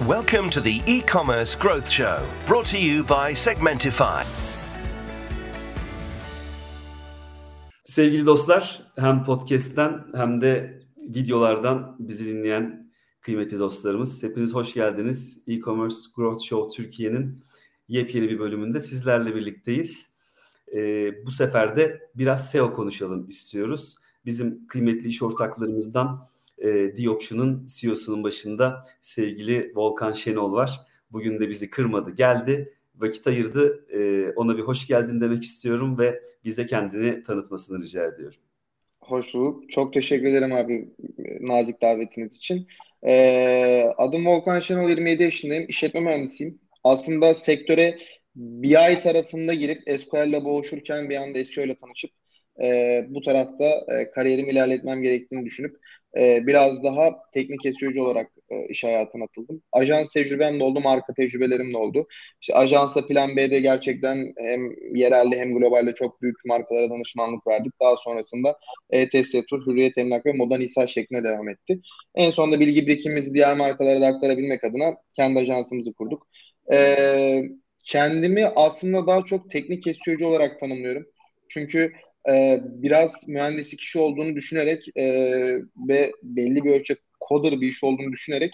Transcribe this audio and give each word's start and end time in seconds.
Welcome 0.00 0.50
to 0.50 0.60
the 0.60 0.80
e-commerce 0.86 1.54
growth 1.54 1.88
show, 1.88 2.26
brought 2.46 2.64
to 2.70 2.78
you 2.78 3.04
by 3.04 3.34
Segmentify. 3.34 4.24
Sevgili 7.84 8.26
dostlar, 8.26 8.82
hem 8.98 9.24
podcast'ten 9.24 10.04
hem 10.14 10.40
de 10.40 10.80
videolardan 10.98 11.96
bizi 11.98 12.26
dinleyen 12.26 12.92
kıymetli 13.20 13.58
dostlarımız, 13.58 14.22
hepiniz 14.22 14.54
hoş 14.54 14.74
geldiniz. 14.74 15.42
E-commerce 15.46 15.96
Growth 16.16 16.42
Show 16.42 16.76
Türkiye'nin 16.76 17.44
yepyeni 17.88 18.28
bir 18.28 18.38
bölümünde 18.38 18.80
sizlerle 18.80 19.34
birlikteyiz. 19.34 20.12
Ee, 20.74 21.10
bu 21.26 21.30
sefer 21.30 21.76
de 21.76 22.10
biraz 22.14 22.50
SEO 22.50 22.72
konuşalım 22.72 23.28
istiyoruz. 23.28 23.96
Bizim 24.24 24.66
kıymetli 24.66 25.08
iş 25.08 25.22
ortaklarımızdan 25.22 26.31
e, 26.62 26.96
Dioption'un 26.96 27.66
CEO'sunun 27.66 28.22
başında 28.22 28.84
sevgili 29.00 29.72
Volkan 29.74 30.12
Şenol 30.12 30.52
var. 30.52 30.70
Bugün 31.10 31.40
de 31.40 31.48
bizi 31.48 31.70
kırmadı, 31.70 32.10
geldi, 32.10 32.74
vakit 32.94 33.26
ayırdı. 33.26 33.86
E, 33.90 34.30
ona 34.36 34.56
bir 34.56 34.62
hoş 34.62 34.86
geldin 34.86 35.20
demek 35.20 35.42
istiyorum 35.42 35.98
ve 35.98 36.22
bize 36.44 36.66
kendini 36.66 37.22
tanıtmasını 37.22 37.82
rica 37.82 38.06
ediyorum. 38.06 38.38
Hoş 39.00 39.34
bulduk. 39.34 39.70
Çok 39.70 39.92
teşekkür 39.92 40.26
ederim 40.26 40.52
abi 40.52 40.88
nazik 41.40 41.82
davetiniz 41.82 42.36
için. 42.36 42.66
Ee, 43.06 43.84
adım 43.96 44.26
Volkan 44.26 44.60
Şenol, 44.60 44.88
27 44.88 45.22
yaşındayım. 45.22 45.64
İşletme 45.68 46.00
mühendisiyim. 46.00 46.58
Aslında 46.84 47.34
sektöre 47.34 47.98
BI 48.36 49.00
tarafında 49.02 49.54
girip 49.54 50.00
SQL 50.00 50.28
ile 50.28 50.44
boğuşurken 50.44 51.10
bir 51.10 51.16
anda 51.16 51.44
SEO 51.44 51.64
ile 51.64 51.74
tanışıp 51.74 52.10
e, 52.62 52.66
bu 53.08 53.20
tarafta 53.22 53.64
e, 53.64 54.10
kariyerimi 54.10 54.50
ilerletmem 54.50 55.02
gerektiğini 55.02 55.44
düşünüp 55.44 55.76
e, 56.18 56.46
biraz 56.46 56.84
daha 56.84 57.10
teknik 57.34 57.60
SEO'cu 57.62 58.02
olarak 58.04 58.26
e, 58.50 58.66
iş 58.68 58.84
hayatına 58.84 59.24
atıldım. 59.24 59.62
Ajans 59.72 60.12
tecrübem 60.12 60.60
de 60.60 60.64
oldu, 60.64 60.80
marka 60.80 61.14
tecrübelerim 61.14 61.72
de 61.72 61.76
oldu. 61.78 62.06
İşte 62.40 62.54
ajansa 62.54 63.06
Plan 63.06 63.36
B'de 63.36 63.60
gerçekten 63.60 64.32
hem 64.38 64.70
yerelde 64.96 65.38
hem 65.38 65.54
globalde 65.54 65.94
çok 65.94 66.22
büyük 66.22 66.44
markalara 66.44 66.90
danışmanlık 66.90 67.46
verdik. 67.46 67.72
Daha 67.80 67.96
sonrasında 67.96 68.58
ETS 68.90 69.32
Tur, 69.50 69.66
Hürriyet 69.66 69.98
Emlak 69.98 70.26
ve 70.26 70.32
Moda 70.32 70.58
Nisa 70.58 70.86
şeklinde 70.86 71.24
devam 71.24 71.48
etti. 71.48 71.80
En 72.14 72.30
sonunda 72.30 72.60
bilgi 72.60 72.86
birikimimizi 72.86 73.34
diğer 73.34 73.56
markalara 73.56 74.00
da 74.00 74.06
aktarabilmek 74.06 74.64
adına 74.64 74.96
kendi 75.16 75.38
ajansımızı 75.38 75.92
kurduk. 75.92 76.26
E, 76.72 77.42
kendimi 77.86 78.46
aslında 78.46 79.06
daha 79.06 79.24
çok 79.24 79.50
teknik 79.50 79.84
SEO'cu 79.84 80.26
olarak 80.26 80.60
tanımlıyorum. 80.60 81.06
Çünkü 81.48 81.92
e, 82.30 82.60
biraz 82.64 83.28
mühendislik 83.28 83.80
işi 83.80 83.98
olduğunu 83.98 84.36
düşünerek 84.36 84.84
e, 84.96 85.04
ve 85.88 86.12
belli 86.22 86.64
bir 86.64 86.70
ölçek 86.72 86.98
coder 87.28 87.60
bir 87.60 87.68
iş 87.68 87.84
olduğunu 87.84 88.12
düşünerek 88.12 88.52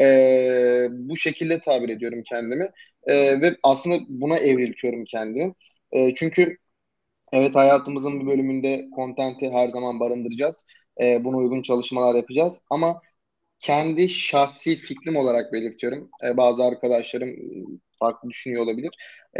e, 0.00 0.86
bu 0.90 1.16
şekilde 1.16 1.60
tabir 1.60 1.88
ediyorum 1.88 2.22
kendimi. 2.28 2.70
E, 3.06 3.40
ve 3.40 3.56
aslında 3.62 3.98
buna 4.08 4.38
evriltiyorum 4.38 5.04
kendimi. 5.04 5.54
E, 5.92 6.14
çünkü 6.14 6.56
evet 7.32 7.54
hayatımızın 7.54 8.20
bir 8.20 8.26
bölümünde 8.26 8.86
kontenti 8.96 9.50
her 9.50 9.68
zaman 9.68 10.00
barındıracağız. 10.00 10.64
E, 11.02 11.24
buna 11.24 11.36
uygun 11.36 11.62
çalışmalar 11.62 12.14
yapacağız. 12.14 12.60
Ama 12.70 13.02
kendi 13.58 14.08
şahsi 14.08 14.76
fikrim 14.76 15.16
olarak 15.16 15.52
belirtiyorum. 15.52 16.10
E, 16.24 16.36
bazı 16.36 16.64
arkadaşlarım 16.64 17.30
farklı 17.98 18.30
düşünüyor 18.30 18.62
olabilir. 18.64 18.90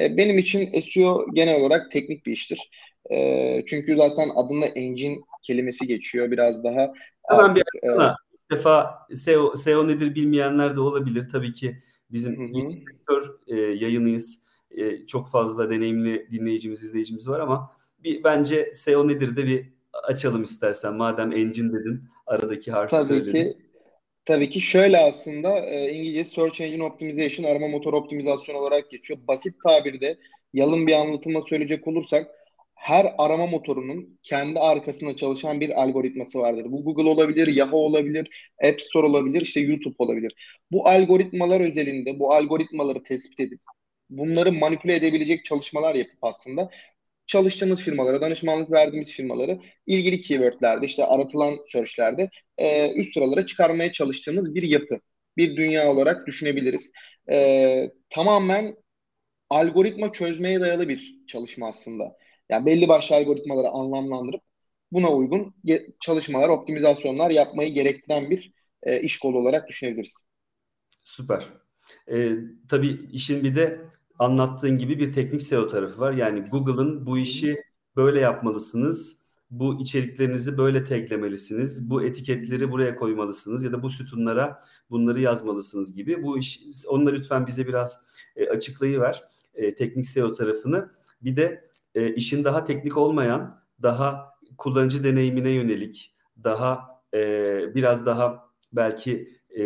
E, 0.00 0.16
benim 0.16 0.38
için 0.38 0.80
SEO 0.80 1.26
genel 1.34 1.60
olarak 1.60 1.90
teknik 1.92 2.26
bir 2.26 2.32
iştir. 2.32 2.70
E, 3.10 3.64
çünkü 3.66 3.96
zaten 3.96 4.30
adında 4.36 4.66
engine 4.66 5.20
kelimesi 5.42 5.86
geçiyor. 5.86 6.30
Biraz 6.30 6.64
daha 6.64 6.92
Hemen 7.28 7.44
artık, 7.44 7.64
bir 7.74 7.88
e, 7.88 8.14
bir 8.50 8.56
defa 8.56 8.98
SEO, 9.14 9.56
SEO 9.56 9.88
nedir 9.88 10.14
bilmeyenler 10.14 10.76
de 10.76 10.80
olabilir. 10.80 11.28
Tabii 11.32 11.52
ki 11.52 11.82
bizim 12.10 12.40
hı 12.40 12.70
sektör 12.70 13.38
e, 13.48 13.54
yayınıyız. 13.56 14.44
E, 14.70 15.06
çok 15.06 15.30
fazla 15.30 15.70
deneyimli 15.70 16.28
dinleyicimiz, 16.30 16.82
izleyicimiz 16.82 17.28
var 17.28 17.40
ama 17.40 17.70
bir 17.98 18.24
bence 18.24 18.70
SEO 18.72 19.08
nedir 19.08 19.36
de 19.36 19.46
bir 19.46 19.72
açalım 20.02 20.42
istersen. 20.42 20.94
Madem 20.94 21.32
engine 21.32 21.72
dedin, 21.72 22.04
aradaki 22.26 22.72
harfi 22.72 22.90
Tabii 22.90 23.04
söyledin. 23.04 23.32
ki. 23.32 23.56
Tabii 24.24 24.50
ki 24.50 24.60
şöyle 24.60 24.98
aslında 24.98 25.58
e, 25.58 25.92
İngilizce 25.92 26.24
Search 26.24 26.60
Engine 26.60 26.84
Optimization 26.84 27.46
arama 27.50 27.68
motor 27.68 27.92
optimizasyon 27.92 28.54
olarak 28.54 28.90
geçiyor. 28.90 29.20
Basit 29.28 29.54
tabirde 29.64 30.18
yalın 30.54 30.86
bir 30.86 30.92
anlatımla 30.92 31.42
söyleyecek 31.42 31.86
olursak 31.86 32.26
her 32.80 33.14
arama 33.18 33.46
motorunun 33.46 34.18
kendi 34.22 34.60
arkasında 34.60 35.16
çalışan 35.16 35.60
bir 35.60 35.82
algoritması 35.82 36.38
vardır. 36.38 36.66
Bu 36.68 36.84
Google 36.84 37.08
olabilir, 37.08 37.46
Yahoo 37.46 37.78
olabilir, 37.78 38.50
App 38.64 38.80
Store 38.80 39.06
olabilir, 39.06 39.40
işte 39.40 39.60
YouTube 39.60 39.94
olabilir. 39.98 40.60
Bu 40.72 40.88
algoritmalar 40.88 41.60
özelinde 41.60 42.18
bu 42.18 42.32
algoritmaları 42.32 43.02
tespit 43.02 43.40
edip 43.40 43.60
bunları 44.10 44.52
manipüle 44.52 44.94
edebilecek 44.94 45.44
çalışmalar 45.44 45.94
yapıp 45.94 46.18
aslında 46.22 46.70
çalıştığımız 47.26 47.82
firmalara, 47.82 48.20
danışmanlık 48.20 48.70
verdiğimiz 48.70 49.12
firmaları 49.12 49.60
ilgili 49.86 50.20
keywordlerde, 50.20 50.86
işte 50.86 51.04
aratılan 51.04 51.56
searchlerde 51.72 52.30
e, 52.58 52.92
üst 52.92 53.14
sıralara 53.14 53.46
çıkarmaya 53.46 53.92
çalıştığımız 53.92 54.54
bir 54.54 54.62
yapı, 54.62 55.00
bir 55.36 55.56
dünya 55.56 55.90
olarak 55.90 56.26
düşünebiliriz. 56.26 56.92
E, 57.30 57.90
tamamen 58.10 58.74
algoritma 59.50 60.12
çözmeye 60.12 60.60
dayalı 60.60 60.88
bir 60.88 61.16
çalışma 61.28 61.68
aslında. 61.68 62.16
Yani 62.50 62.66
belli 62.66 62.88
başlı 62.88 63.16
algoritmaları 63.16 63.68
anlamlandırıp 63.68 64.42
buna 64.92 65.10
uygun 65.10 65.54
çalışmalar, 66.00 66.48
optimizasyonlar 66.48 67.30
yapmayı 67.30 67.74
gerektiren 67.74 68.30
bir 68.30 68.52
e, 68.82 69.00
iş 69.00 69.18
kolu 69.18 69.38
olarak 69.38 69.68
düşünebiliriz. 69.68 70.20
Süper. 71.04 71.48
Ee, 72.12 72.32
tabii 72.68 73.00
işin 73.12 73.44
bir 73.44 73.56
de 73.56 73.80
anlattığın 74.18 74.78
gibi 74.78 74.98
bir 74.98 75.12
teknik 75.12 75.42
SEO 75.42 75.68
tarafı 75.68 76.00
var. 76.00 76.12
Yani 76.12 76.40
Google'ın 76.40 77.06
bu 77.06 77.18
işi 77.18 77.62
böyle 77.96 78.20
yapmalısınız, 78.20 79.20
bu 79.50 79.80
içeriklerinizi 79.82 80.58
böyle 80.58 80.84
taglemelisiniz, 80.84 81.90
bu 81.90 82.02
etiketleri 82.02 82.70
buraya 82.70 82.94
koymalısınız 82.94 83.64
ya 83.64 83.72
da 83.72 83.82
bu 83.82 83.90
sütunlara 83.90 84.60
bunları 84.90 85.20
yazmalısınız 85.20 85.94
gibi. 85.94 86.22
Bu 86.22 86.38
iş, 86.38 86.60
onu 86.88 87.06
da 87.06 87.10
lütfen 87.10 87.46
bize 87.46 87.66
biraz 87.66 88.06
e, 88.36 88.48
açıklayıver 88.48 89.24
e, 89.54 89.74
teknik 89.74 90.06
SEO 90.06 90.32
tarafını. 90.32 90.90
Bir 91.22 91.36
de 91.36 91.69
e, 91.94 92.14
işin 92.14 92.44
daha 92.44 92.64
teknik 92.64 92.96
olmayan, 92.96 93.60
daha 93.82 94.30
kullanıcı 94.58 95.04
deneyimine 95.04 95.50
yönelik, 95.50 96.14
daha 96.44 96.88
e, 97.14 97.44
biraz 97.74 98.06
daha 98.06 98.50
belki 98.72 99.28
e, 99.50 99.62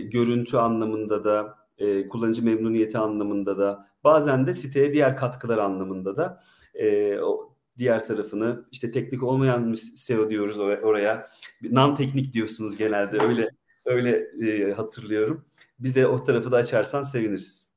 görüntü 0.00 0.56
anlamında 0.56 1.24
da, 1.24 1.58
e, 1.78 2.06
kullanıcı 2.06 2.44
memnuniyeti 2.44 2.98
anlamında 2.98 3.58
da, 3.58 3.86
bazen 4.04 4.46
de 4.46 4.52
siteye 4.52 4.92
diğer 4.92 5.16
katkılar 5.16 5.58
anlamında 5.58 6.16
da 6.16 6.42
e, 6.74 7.18
o 7.18 7.54
diğer 7.78 8.04
tarafını 8.04 8.64
işte 8.72 8.92
teknik 8.92 9.22
olmayan 9.22 9.74
SEO 9.74 10.30
diyoruz 10.30 10.58
oraya. 10.58 11.26
Non 11.70 11.94
teknik 11.94 12.32
diyorsunuz 12.32 12.76
genelde 12.76 13.18
öyle 13.18 13.50
öyle 13.84 14.30
e, 14.42 14.72
hatırlıyorum. 14.72 15.44
Bize 15.78 16.06
o 16.06 16.24
tarafı 16.24 16.52
da 16.52 16.56
açarsan 16.56 17.02
seviniriz. 17.02 17.73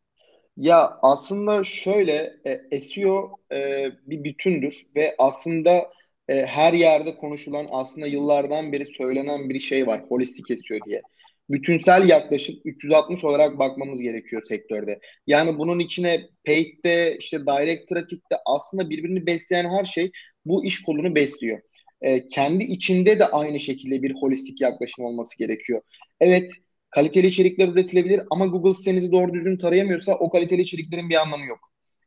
Ya 0.58 1.00
aslında 1.02 1.64
şöyle 1.64 2.34
e, 2.72 2.80
SEO 2.82 3.32
e, 3.52 3.86
bir 4.08 4.24
bütündür 4.24 4.74
ve 4.96 5.16
aslında 5.18 5.92
e, 6.28 6.46
her 6.46 6.74
yerde 6.74 7.16
konuşulan 7.18 7.68
aslında 7.72 8.08
yıllardan 8.08 8.72
beri 8.72 8.86
söylenen 8.86 9.50
bir 9.50 9.60
şey 9.60 9.88
var 9.88 10.02
holistik 10.10 10.48
SEO 10.48 10.80
diye. 10.86 11.02
Bütünsel 11.50 12.10
yaklaşık 12.10 12.66
360 12.66 13.24
olarak 13.24 13.60
bakmamız 13.60 14.02
gerekiyor 14.02 14.42
sektörde. 14.50 15.00
Yani 15.28 15.58
bunun 15.58 15.80
içine 15.80 16.22
paid'de 16.46 17.18
işte 17.20 17.40
direct 17.46 17.90
traffic'te 17.90 18.36
aslında 18.46 18.90
birbirini 18.90 19.26
besleyen 19.26 19.66
her 19.70 19.86
şey 19.86 20.12
bu 20.46 20.66
iş 20.66 20.82
kolunu 20.84 21.16
besliyor. 21.16 21.60
E, 22.02 22.28
kendi 22.28 22.64
içinde 22.64 23.20
de 23.20 23.26
aynı 23.28 23.60
şekilde 23.60 24.04
bir 24.04 24.14
holistik 24.22 24.62
yaklaşım 24.62 25.06
olması 25.06 25.38
gerekiyor. 25.38 25.82
Evet 26.20 26.52
kaliteli 26.98 27.28
içerikler 27.28 27.68
üretilebilir 27.68 28.22
ama 28.30 28.46
Google 28.46 28.74
sitenizi 28.74 29.12
doğru 29.12 29.34
düzgün 29.34 29.58
tarayamıyorsa 29.58 30.14
o 30.14 30.30
kaliteli 30.30 30.62
içeriklerin 30.62 31.10
bir 31.10 31.22
anlamı 31.22 31.46
yok. 31.46 31.60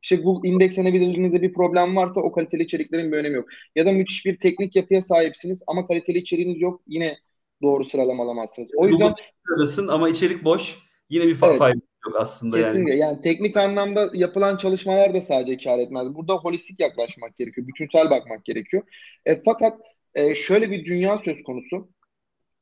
İşte 0.03 0.17
Google 0.17 0.49
indekslenebilirliğinizde 0.49 1.43
bir 1.43 1.53
problem 1.53 1.97
varsa 1.97 2.21
o 2.21 2.33
kaliteli 2.33 2.63
içeriklerin 2.63 3.13
bir 3.13 3.17
önemi 3.17 3.37
yok. 3.37 3.49
Ya 3.77 3.87
da 3.87 3.93
müthiş 3.93 4.27
bir 4.27 4.39
teknik 4.39 4.77
yapıya 4.77 5.03
sahipsiniz 5.03 5.63
ama 5.67 5.87
kaliteli 5.87 6.19
içeriğiniz 6.19 6.61
yok 6.61 6.81
yine 6.87 7.19
doğru 7.63 7.85
sıralamalamazsınız. 7.85 8.71
O 8.77 8.89
yüzden 8.89 9.15
sıradasın 9.47 9.89
ama 9.89 10.09
içerik 10.09 10.45
boş. 10.45 10.79
Yine 11.11 11.25
bir 11.25 11.39
evet, 11.43 11.59
fayda 11.59 11.81
yok 12.07 12.17
aslında 12.19 12.57
kesinlikle. 12.57 12.91
yani. 12.91 13.01
Yani 13.01 13.21
teknik 13.21 13.57
anlamda 13.57 14.11
yapılan 14.15 14.57
çalışmalar 14.57 15.15
da 15.15 15.21
sadece 15.21 15.65
kar 15.65 15.79
etmez. 15.79 16.15
Burada 16.15 16.35
holistik 16.35 16.81
yaklaşmak 16.81 17.39
gerekiyor. 17.39 17.67
Bütünsel 17.67 18.11
bakmak 18.11 18.45
gerekiyor. 18.45 18.83
E, 19.27 19.43
fakat 19.45 19.81
e, 20.15 20.35
şöyle 20.35 20.71
bir 20.71 20.85
dünya 20.85 21.23
söz 21.25 21.43
konusu. 21.43 21.89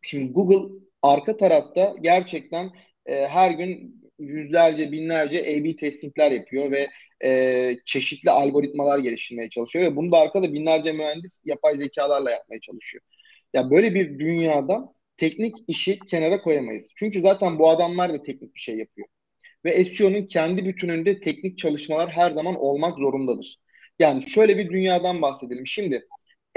Şimdi 0.03 0.33
Google 0.33 0.88
arka 1.03 1.37
tarafta 1.37 1.95
gerçekten 2.01 2.71
e, 3.07 3.27
her 3.27 3.51
gün 3.51 3.99
yüzlerce, 4.19 4.93
binlerce 4.93 5.41
A-B 5.41 5.77
testingler 5.77 6.31
yapıyor 6.31 6.71
ve 6.71 6.89
e, 7.25 7.73
çeşitli 7.85 8.31
algoritmalar 8.31 8.99
geliştirmeye 8.99 9.51
çalışıyor 9.51 9.85
ve 9.85 9.97
bunu 9.97 10.13
da 10.13 10.19
arkada 10.19 10.53
binlerce 10.53 10.93
mühendis 10.93 11.41
yapay 11.45 11.77
zekalarla 11.77 12.31
yapmaya 12.31 12.61
çalışıyor. 12.61 13.05
Ya 13.55 13.71
böyle 13.71 13.95
bir 13.95 14.19
dünyada 14.19 14.95
teknik 15.17 15.57
işi 15.69 15.99
kenara 15.99 16.43
koyamayız. 16.43 16.85
Çünkü 16.97 17.21
zaten 17.21 17.59
bu 17.59 17.69
adamlar 17.71 18.13
da 18.13 18.23
teknik 18.23 18.55
bir 18.55 18.61
şey 18.61 18.79
yapıyor. 18.79 19.09
Ve 19.65 19.85
SEO'nun 19.85 20.27
kendi 20.27 20.65
bütününde 20.67 21.21
teknik 21.21 21.59
çalışmalar 21.59 22.11
her 22.11 22.31
zaman 22.31 22.55
olmak 22.55 22.99
zorundadır. 22.99 23.57
Yani 23.99 24.31
şöyle 24.31 24.59
bir 24.59 24.71
dünyadan 24.71 25.23
bahsedelim. 25.23 25.67
Şimdi 25.67 26.09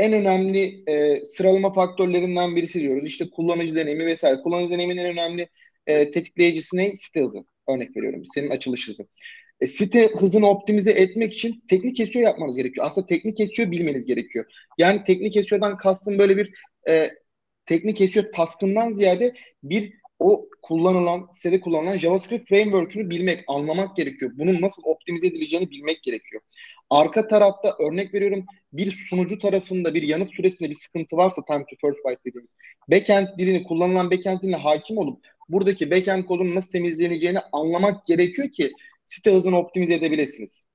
en 0.01 0.13
önemli 0.13 0.83
e, 0.87 1.25
sıralama 1.25 1.73
faktörlerinden 1.73 2.55
birisi 2.55 2.79
diyoruz. 2.79 3.05
İşte 3.05 3.29
kullanıcı 3.29 3.75
deneyimi 3.75 4.05
vesaire. 4.05 4.41
Kullanıcı 4.41 4.73
deneyiminin 4.73 5.01
en 5.01 5.11
önemli 5.11 5.49
e, 5.87 6.11
tetikleyicisi 6.11 6.77
ne? 6.77 6.95
Site 6.95 7.21
hızı. 7.21 7.43
Örnek 7.69 7.97
veriyorum. 7.97 8.23
Senin 8.33 8.49
açılış 8.49 8.89
hızı. 8.89 9.07
E, 9.59 9.67
site 9.67 10.07
hızını 10.07 10.49
optimize 10.49 10.91
etmek 10.91 11.33
için 11.33 11.63
teknik 11.69 11.97
SEO 11.97 12.21
yapmanız 12.21 12.55
gerekiyor. 12.55 12.85
Aslında 12.85 13.07
teknik 13.07 13.55
SEO 13.55 13.71
bilmeniz 13.71 14.05
gerekiyor. 14.05 14.45
Yani 14.77 15.03
teknik 15.03 15.49
SEO'dan 15.49 15.77
kastım 15.77 16.17
böyle 16.17 16.37
bir 16.37 16.53
e, 16.87 17.11
teknik 17.65 18.13
SEO 18.13 18.31
taskından 18.31 18.91
ziyade 18.91 19.33
bir 19.63 19.93
o 20.19 20.49
kullanılan, 20.61 21.27
sitede 21.33 21.61
kullanılan 21.61 21.97
JavaScript 21.97 22.49
framework'ünü 22.49 23.09
bilmek, 23.09 23.43
anlamak 23.47 23.95
gerekiyor. 23.97 24.31
Bunun 24.35 24.61
nasıl 24.61 24.81
optimize 24.85 25.27
edileceğini 25.27 25.69
bilmek 25.69 26.03
gerekiyor. 26.03 26.41
Arka 26.91 27.27
tarafta 27.27 27.75
örnek 27.79 28.13
veriyorum 28.13 28.45
bir 28.73 28.91
sunucu 28.91 29.39
tarafında 29.39 29.93
bir 29.93 30.03
yanıt 30.03 30.35
süresinde 30.35 30.69
bir 30.69 30.75
sıkıntı 30.75 31.17
varsa 31.17 31.45
time 31.45 31.65
to 31.69 31.75
first 31.87 32.05
byte 32.05 32.21
dediğimiz 32.25 32.55
backend 32.91 33.27
dilini 33.37 33.63
kullanılan 33.63 34.11
backend 34.11 34.41
diline 34.41 34.55
hakim 34.55 34.97
olup 34.97 35.25
buradaki 35.49 35.91
backend 35.91 36.25
kodunun 36.25 36.55
nasıl 36.55 36.71
temizleneceğini 36.71 37.39
anlamak 37.51 38.05
gerekiyor 38.07 38.49
ki 38.51 38.71
site 39.05 39.31
hızını 39.33 39.57
optimize 39.57 39.93
edebilirsiniz. 39.95 40.65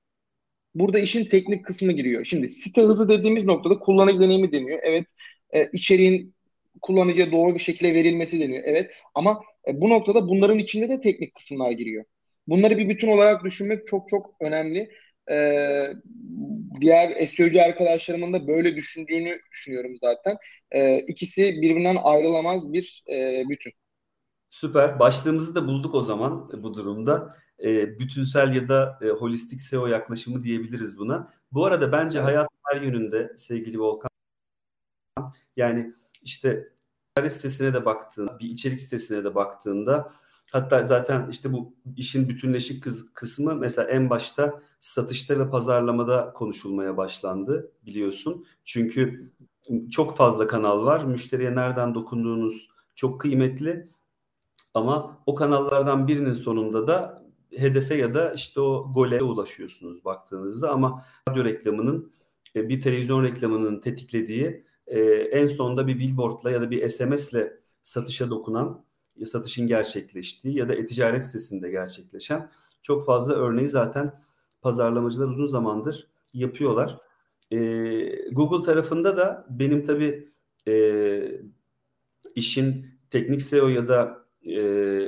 Burada 0.75 0.99
işin 0.99 1.25
teknik 1.25 1.65
kısmı 1.65 1.91
giriyor. 1.91 2.25
Şimdi 2.25 2.49
site 2.49 2.81
hızı 2.81 3.09
dediğimiz 3.09 3.45
noktada 3.45 3.79
kullanıcı 3.79 4.21
deneyimi 4.21 4.51
deniyor. 4.51 4.79
Evet 4.83 5.07
e, 5.53 5.69
içeriğin 5.73 6.35
kullanıcıya 6.81 7.31
doğru 7.31 7.55
bir 7.55 7.59
şekilde 7.59 7.93
verilmesi 7.93 8.39
deniyor. 8.39 8.63
Evet 8.67 8.91
ama 9.15 9.41
e, 9.67 9.81
bu 9.81 9.89
noktada 9.89 10.27
bunların 10.27 10.59
içinde 10.59 10.89
de 10.89 11.01
teknik 11.01 11.35
kısımlar 11.35 11.71
giriyor. 11.71 12.05
Bunları 12.47 12.77
bir 12.77 12.89
bütün 12.89 13.07
olarak 13.07 13.45
düşünmek 13.45 13.87
çok 13.87 14.09
çok 14.09 14.35
önemli. 14.41 14.89
Ee, 15.31 15.93
diğer 16.81 17.27
SEO'cu 17.27 17.61
arkadaşlarımın 17.61 18.33
da 18.33 18.47
böyle 18.47 18.75
düşündüğünü 18.75 19.39
düşünüyorum 19.51 19.91
zaten. 20.01 20.37
Ee, 20.71 20.99
ikisi 20.99 21.41
birbirinden 21.61 21.97
ayrılamaz 22.03 22.73
bir 22.73 23.03
e, 23.09 23.43
bütün. 23.49 23.71
Süper. 24.49 24.99
Başlığımızı 24.99 25.55
da 25.55 25.67
bulduk 25.67 25.95
o 25.95 26.01
zaman 26.01 26.63
bu 26.63 26.73
durumda. 26.73 27.35
E, 27.63 27.99
bütünsel 27.99 28.55
ya 28.55 28.69
da 28.69 28.99
e, 29.01 29.07
holistik 29.07 29.61
SEO 29.61 29.87
yaklaşımı 29.87 30.43
diyebiliriz 30.43 30.97
buna. 30.97 31.29
Bu 31.51 31.65
arada 31.65 31.91
bence 31.91 32.19
evet. 32.19 32.27
hayat 32.27 32.49
her 32.63 32.81
yönünde 32.81 33.33
sevgili 33.37 33.79
Volkan. 33.79 34.09
Yani 35.55 35.93
işte 36.21 36.69
internet 37.17 37.33
sitesine 37.33 37.73
de 37.73 37.85
baktığında, 37.85 38.39
bir 38.39 38.49
içerik 38.49 38.81
sitesine 38.81 39.23
de 39.23 39.35
baktığında 39.35 40.11
hatta 40.51 40.83
zaten 40.83 41.29
işte 41.31 41.53
bu 41.53 41.75
işin 41.95 42.29
bütünleşik 42.29 42.83
kısmı 43.13 43.55
mesela 43.55 43.87
en 43.89 44.09
başta 44.09 44.59
satışta 44.79 45.39
ve 45.39 45.49
pazarlamada 45.49 46.33
konuşulmaya 46.33 46.97
başlandı 46.97 47.71
biliyorsun. 47.85 48.45
Çünkü 48.65 49.31
çok 49.91 50.17
fazla 50.17 50.47
kanal 50.47 50.85
var. 50.85 51.03
Müşteriye 51.03 51.55
nereden 51.55 51.95
dokunduğunuz 51.95 52.69
çok 52.95 53.21
kıymetli. 53.21 53.89
Ama 54.73 55.17
o 55.25 55.35
kanallardan 55.35 56.07
birinin 56.07 56.33
sonunda 56.33 56.87
da 56.87 57.23
hedefe 57.51 57.95
ya 57.95 58.13
da 58.13 58.33
işte 58.33 58.61
o 58.61 58.93
gole 58.93 59.23
ulaşıyorsunuz 59.23 60.05
baktığınızda 60.05 60.71
ama 60.71 61.05
radyo 61.29 61.45
reklamının 61.45 62.11
e, 62.55 62.69
bir 62.69 62.81
televizyon 62.81 63.23
reklamının 63.23 63.81
tetiklediği 63.81 64.65
e, 64.87 64.99
en 65.11 65.45
sonunda 65.45 65.87
bir 65.87 65.99
billboardla 65.99 66.51
ya 66.51 66.61
da 66.61 66.71
bir 66.71 66.87
SMS'le 66.87 67.51
satışa 67.83 68.29
dokunan 68.29 68.85
satışın 69.25 69.67
gerçekleştiği 69.67 70.57
ya 70.57 70.69
da 70.69 70.75
e-ticaret 70.75 71.23
sitesinde 71.23 71.69
gerçekleşen 71.69 72.49
çok 72.81 73.05
fazla 73.05 73.33
örneği 73.33 73.69
zaten 73.69 74.13
pazarlamacılar 74.61 75.27
uzun 75.27 75.45
zamandır 75.45 76.07
yapıyorlar. 76.33 76.97
E, 77.51 77.57
Google 78.31 78.65
tarafında 78.65 79.17
da 79.17 79.45
benim 79.49 79.83
tabii 79.83 80.29
e, 80.67 81.41
işin 82.35 82.85
teknik 83.09 83.41
SEO 83.41 83.67
ya 83.67 83.87
da 83.87 84.25
e, 84.47 84.55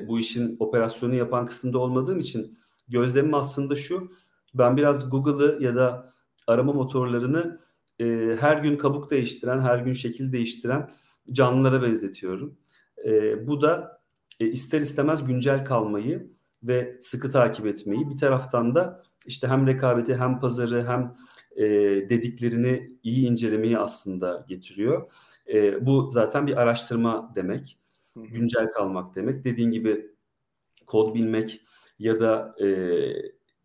bu 0.07 0.19
işin 0.19 0.57
operasyonu 0.59 1.15
yapan 1.15 1.45
kısımda 1.45 1.79
olmadığım 1.79 2.19
için 2.19 2.59
gözlemim 2.87 3.33
aslında 3.33 3.75
şu. 3.75 4.11
Ben 4.53 4.77
biraz 4.77 5.09
Google'ı 5.09 5.63
ya 5.63 5.75
da 5.75 6.13
arama 6.47 6.73
motorlarını 6.73 7.59
e, 7.99 8.05
her 8.39 8.57
gün 8.57 8.77
kabuk 8.77 9.11
değiştiren, 9.11 9.59
her 9.59 9.79
gün 9.79 9.93
şekil 9.93 10.31
değiştiren 10.31 10.89
canlılara 11.31 11.81
benzetiyorum. 11.81 12.57
E, 13.05 13.47
bu 13.47 13.61
da 13.61 13.98
e, 14.39 14.47
ister 14.47 14.79
istemez 14.79 15.27
güncel 15.27 15.65
kalmayı 15.65 16.31
ve 16.63 16.97
sıkı 17.01 17.31
takip 17.31 17.67
etmeyi 17.67 18.09
bir 18.09 18.17
taraftan 18.17 18.75
da 18.75 19.03
işte 19.25 19.47
hem 19.47 19.67
rekabeti 19.67 20.15
hem 20.15 20.39
pazarı 20.39 20.87
hem 20.87 21.15
e, 21.55 21.65
dediklerini 22.09 22.97
iyi 23.03 23.27
incelemeyi 23.27 23.77
aslında 23.77 24.45
getiriyor. 24.47 25.11
E, 25.53 25.85
bu 25.85 26.09
zaten 26.11 26.47
bir 26.47 26.61
araştırma 26.61 27.31
demek. 27.35 27.77
Güncel 28.15 28.71
kalmak 28.71 29.15
demek. 29.15 29.43
Dediğin 29.43 29.71
gibi 29.71 30.11
kod 30.85 31.15
bilmek 31.15 31.61
ya 31.99 32.19
da 32.19 32.55
e, 32.61 32.67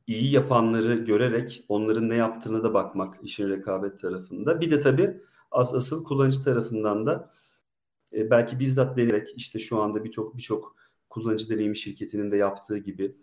iyi 0.06 0.32
yapanları 0.32 0.94
görerek 0.94 1.65
onların 1.69 2.09
ne 2.09 2.17
yaptığına 2.17 2.65
da 2.65 2.75
bakmak 2.75 3.15
işin 3.23 3.50
rekabet 3.50 3.99
tarafında. 3.99 4.61
Bir 4.61 4.70
de 4.70 4.81
tabii 4.81 5.20
as 5.50 5.75
asıl 5.75 6.05
kullanıcı 6.05 6.44
tarafından 6.44 7.06
da 7.06 7.31
e, 8.17 8.31
belki 8.31 8.59
bizzat 8.59 8.97
deneyerek 8.97 9.29
işte 9.37 9.59
şu 9.59 9.83
anda 9.83 10.05
birçok 10.05 10.37
birçok 10.37 10.77
kullanıcı 11.11 11.49
deneyimi 11.51 11.77
şirketinin 11.77 12.31
de 12.31 12.37
yaptığı 12.37 12.79
gibi 12.79 13.17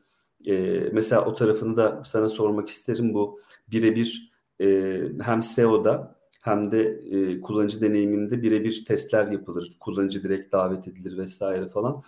e, 0.45 0.53
mesela 0.91 1.25
o 1.25 1.33
tarafını 1.33 1.77
da 1.77 2.01
sana 2.05 2.29
sormak 2.29 2.69
isterim 2.69 3.13
bu 3.13 3.39
birebir 3.71 4.31
e, 4.61 4.97
hem 5.21 5.41
SEO'da 5.41 6.21
hem 6.41 6.71
de 6.71 7.01
e, 7.11 7.41
kullanıcı 7.41 7.81
deneyiminde 7.81 8.41
birebir 8.41 8.85
testler 8.85 9.31
yapılır. 9.31 9.71
Kullanıcı 9.79 10.23
direkt 10.23 10.51
davet 10.51 10.87
edilir 10.87 11.17
vesaire 11.17 11.67
falan. 11.67 12.03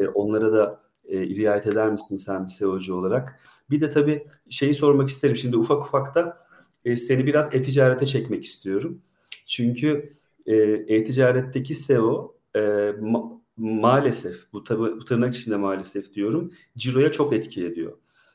e, 0.00 0.08
onlara 0.08 0.52
da 0.52 0.80
e, 1.08 1.20
riayet 1.20 1.66
eder 1.66 1.90
misin 1.90 2.16
sen 2.16 2.44
bir 2.44 2.50
SEO'cu 2.50 2.94
olarak? 2.94 3.40
Bir 3.70 3.80
de 3.80 3.90
tabii 3.90 4.26
şeyi 4.50 4.74
sormak 4.74 5.08
isterim. 5.08 5.36
Şimdi 5.36 5.56
ufak 5.56 5.84
ufak 5.84 6.14
da 6.14 6.46
e, 6.84 6.96
seni 6.96 7.26
biraz 7.26 7.54
e-ticarete 7.54 8.06
çekmek 8.06 8.44
istiyorum. 8.44 9.02
Çünkü 9.46 10.12
e-ticaretteki 10.54 11.74
SEO 11.74 12.36
e, 12.54 12.58
ma- 12.58 13.38
maalesef 13.56 14.52
bu 14.52 14.64
tabi 14.64 14.80
bu 14.80 15.04
tırnak 15.04 15.34
içinde 15.34 15.56
maalesef 15.56 16.14
diyorum 16.14 16.52
ciroya 16.76 17.12
çok 17.12 17.32
etki 17.32 17.66
ediyor. 17.66 17.92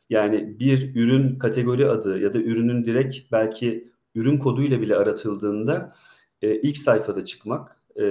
Yani 0.10 0.60
bir 0.60 0.96
ürün 0.96 1.40
kategori 1.40 1.90
adı 1.90 2.20
ya 2.20 2.34
da 2.34 2.38
ürünün 2.38 2.86
direkt 2.86 3.32
belki 3.32 3.92
ürün 4.16 4.38
koduyla 4.38 4.82
bile 4.82 4.96
aratıldığında 4.96 5.96
e, 6.42 6.56
ilk 6.62 6.78
sayfada 6.78 7.26
çıkmak 7.26 7.78
e, 8.02 8.04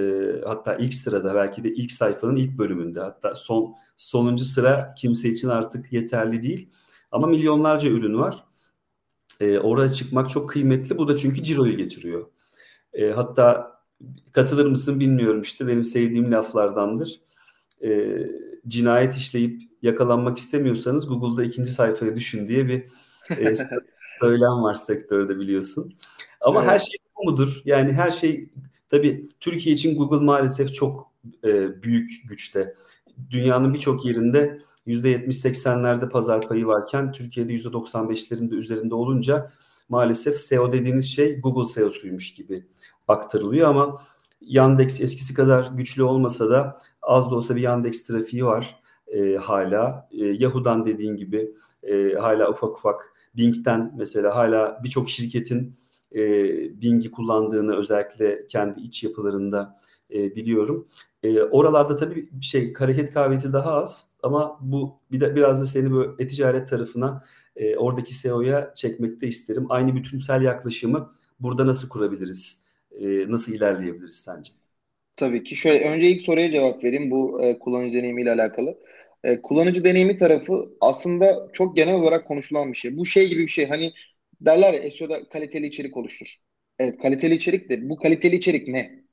hatta 0.45 0.75
ilk 0.75 0.93
sırada 0.93 1.35
belki 1.35 1.63
de 1.63 1.73
ilk 1.73 1.91
sayfanın 1.91 2.35
ilk 2.35 2.57
bölümünde 2.57 2.99
hatta 2.99 3.35
son 3.35 3.75
sonuncu 3.97 4.43
sıra 4.43 4.93
kimse 4.97 5.29
için 5.29 5.47
artık 5.47 5.93
yeterli 5.93 6.43
değil. 6.43 6.69
Ama 7.11 7.27
milyonlarca 7.27 7.89
ürün 7.89 8.19
var. 8.19 8.43
E, 9.39 9.59
orada 9.59 9.93
çıkmak 9.93 10.29
çok 10.29 10.49
kıymetli. 10.49 10.97
Bu 10.97 11.07
da 11.07 11.17
çünkü 11.17 11.43
ciroyu 11.43 11.77
getiriyor. 11.77 12.27
E, 12.93 13.11
hatta 13.11 13.72
katılır 14.31 14.65
mısın 14.65 14.99
bilmiyorum 14.99 15.41
işte 15.41 15.67
benim 15.67 15.83
sevdiğim 15.83 16.31
laflardandır. 16.31 17.21
E, 17.83 18.17
cinayet 18.67 19.15
işleyip 19.15 19.61
yakalanmak 19.81 20.37
istemiyorsanız 20.37 21.07
Google'da 21.07 21.43
ikinci 21.43 21.71
sayfaya 21.71 22.15
düşün 22.15 22.47
diye 22.47 22.67
bir 22.67 22.85
e, 23.37 23.55
söylem 24.19 24.63
var 24.63 24.75
sektörde 24.75 25.39
biliyorsun. 25.39 25.93
Ama 26.41 26.61
evet. 26.61 26.71
her 26.71 26.79
şey 26.79 26.97
bu 27.17 27.31
mudur? 27.31 27.61
Yani 27.65 27.93
her 27.93 28.11
şey 28.11 28.49
tabii 28.89 29.27
Türkiye 29.39 29.75
için 29.75 29.97
Google 29.97 30.25
maalesef 30.25 30.73
çok 30.73 31.11
e, 31.43 31.83
büyük 31.83 32.09
güçte. 32.29 32.73
Dünyanın 33.29 33.73
birçok 33.73 34.05
yerinde 34.05 34.61
%70-80'lerde 34.87 36.09
pazar 36.09 36.41
payı 36.41 36.65
varken 36.65 37.11
Türkiye'de 37.11 37.53
%95'lerin 37.53 38.51
de 38.51 38.55
üzerinde 38.55 38.95
olunca 38.95 39.51
maalesef 39.89 40.39
SEO 40.39 40.71
dediğiniz 40.71 41.15
şey 41.15 41.41
Google 41.41 41.65
SEO'suymuş 41.65 42.33
gibi 42.33 42.67
aktarılıyor 43.07 43.69
ama 43.69 44.01
Yandex 44.41 45.01
eskisi 45.01 45.33
kadar 45.33 45.71
güçlü 45.71 46.03
olmasa 46.03 46.49
da 46.49 46.79
az 47.01 47.31
da 47.31 47.35
olsa 47.35 47.55
bir 47.55 47.61
Yandex 47.61 48.07
trafiği 48.07 48.45
var 48.45 48.83
e, 49.07 49.35
hala. 49.35 50.07
E, 50.11 50.25
Yahoo'dan 50.25 50.85
dediğin 50.85 51.15
gibi 51.15 51.51
e, 51.83 52.13
hala 52.13 52.49
ufak 52.49 52.77
ufak 52.77 53.13
Bing'den 53.35 53.93
mesela 53.97 54.35
hala 54.35 54.79
birçok 54.83 55.09
şirketin 55.09 55.75
e, 56.15 56.21
Bing'i 56.81 57.11
kullandığını 57.11 57.75
özellikle 57.75 58.47
kendi 58.47 58.81
iç 58.81 59.03
yapılarında 59.03 59.79
e, 60.13 60.35
biliyorum. 60.35 60.87
E, 61.23 61.41
oralarda 61.41 61.95
tabii 61.95 62.29
bir 62.31 62.45
şey 62.45 62.73
hareket 62.73 63.13
kabiliyeti 63.13 63.53
daha 63.53 63.71
az 63.73 64.09
ama 64.23 64.59
bu 64.61 64.99
bir 65.11 65.19
de 65.21 65.35
biraz 65.35 65.61
da 65.61 65.65
seni 65.65 65.91
bu 65.91 66.15
e-ticaret 66.19 66.69
tarafına 66.69 67.23
e, 67.55 67.77
oradaki 67.77 68.13
SEO'ya 68.13 68.73
çekmekte 68.75 69.27
isterim. 69.27 69.65
Aynı 69.69 69.95
bütünsel 69.95 70.41
yaklaşımı 70.41 71.11
burada 71.39 71.67
nasıl 71.67 71.89
kurabiliriz? 71.89 72.67
E, 72.91 73.31
nasıl 73.31 73.53
ilerleyebiliriz 73.53 74.15
sence? 74.15 74.51
Tabii 75.15 75.43
ki. 75.43 75.55
Şöyle 75.55 75.89
önce 75.89 76.07
ilk 76.09 76.21
soruya 76.21 76.51
cevap 76.51 76.83
vereyim 76.83 77.11
bu 77.11 77.43
e, 77.45 77.59
kullanıcı 77.59 77.93
deneyimiyle 77.97 78.31
alakalı. 78.31 78.79
E, 79.23 79.41
kullanıcı 79.41 79.83
deneyimi 79.83 80.17
tarafı 80.17 80.69
aslında 80.81 81.49
çok 81.53 81.75
genel 81.75 81.95
olarak 81.95 82.27
konuşulan 82.27 82.71
bir 82.71 82.77
şey. 82.77 82.97
Bu 82.97 83.05
şey 83.05 83.29
gibi 83.29 83.41
bir 83.43 83.47
şey. 83.51 83.65
Hani 83.67 83.93
derler 84.41 84.73
ya 84.73 84.91
SEO'da 84.91 85.29
kaliteli 85.29 85.67
içerik 85.67 85.97
oluştur. 85.97 86.27
Evet 86.79 86.97
kaliteli 87.01 87.35
içerik 87.35 87.69
de 87.69 87.89
bu 87.89 87.97
kaliteli 87.97 88.35
içerik 88.35 88.67
ne? 88.67 89.03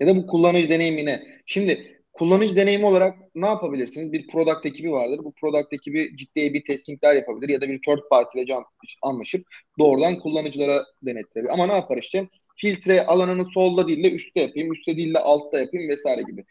Ya 0.00 0.06
da 0.06 0.16
bu 0.16 0.26
kullanıcı 0.26 0.70
deneyimi 0.70 1.06
ne? 1.06 1.22
Şimdi 1.46 2.03
kullanıcı 2.14 2.56
deneyimi 2.56 2.86
olarak 2.86 3.18
ne 3.34 3.46
yapabilirsiniz? 3.46 4.12
Bir 4.12 4.26
product 4.26 4.66
ekibi 4.66 4.90
vardır. 4.90 5.20
Bu 5.24 5.32
product 5.32 5.72
ekibi 5.72 6.16
ciddi 6.16 6.54
bir 6.54 6.64
testingler 6.64 7.14
yapabilir 7.14 7.48
ya 7.48 7.60
da 7.60 7.68
bir 7.68 7.80
third 7.86 8.08
party 8.10 8.42
ile 8.42 8.56
anlaşıp 9.02 9.46
doğrudan 9.78 10.18
kullanıcılara 10.18 10.84
denettirebilir. 11.02 11.52
Ama 11.52 11.66
ne 11.66 11.72
yapar 11.72 11.98
işte? 11.98 12.28
Filtre 12.56 13.06
alanını 13.06 13.46
solda 13.54 13.88
değil 13.88 14.04
de 14.04 14.12
üstte 14.12 14.40
yapayım, 14.40 14.72
üstte 14.72 14.96
değil 14.96 15.14
de 15.14 15.18
altta 15.18 15.60
yapayım 15.60 15.88
vesaire 15.88 16.22
gibi. 16.22 16.44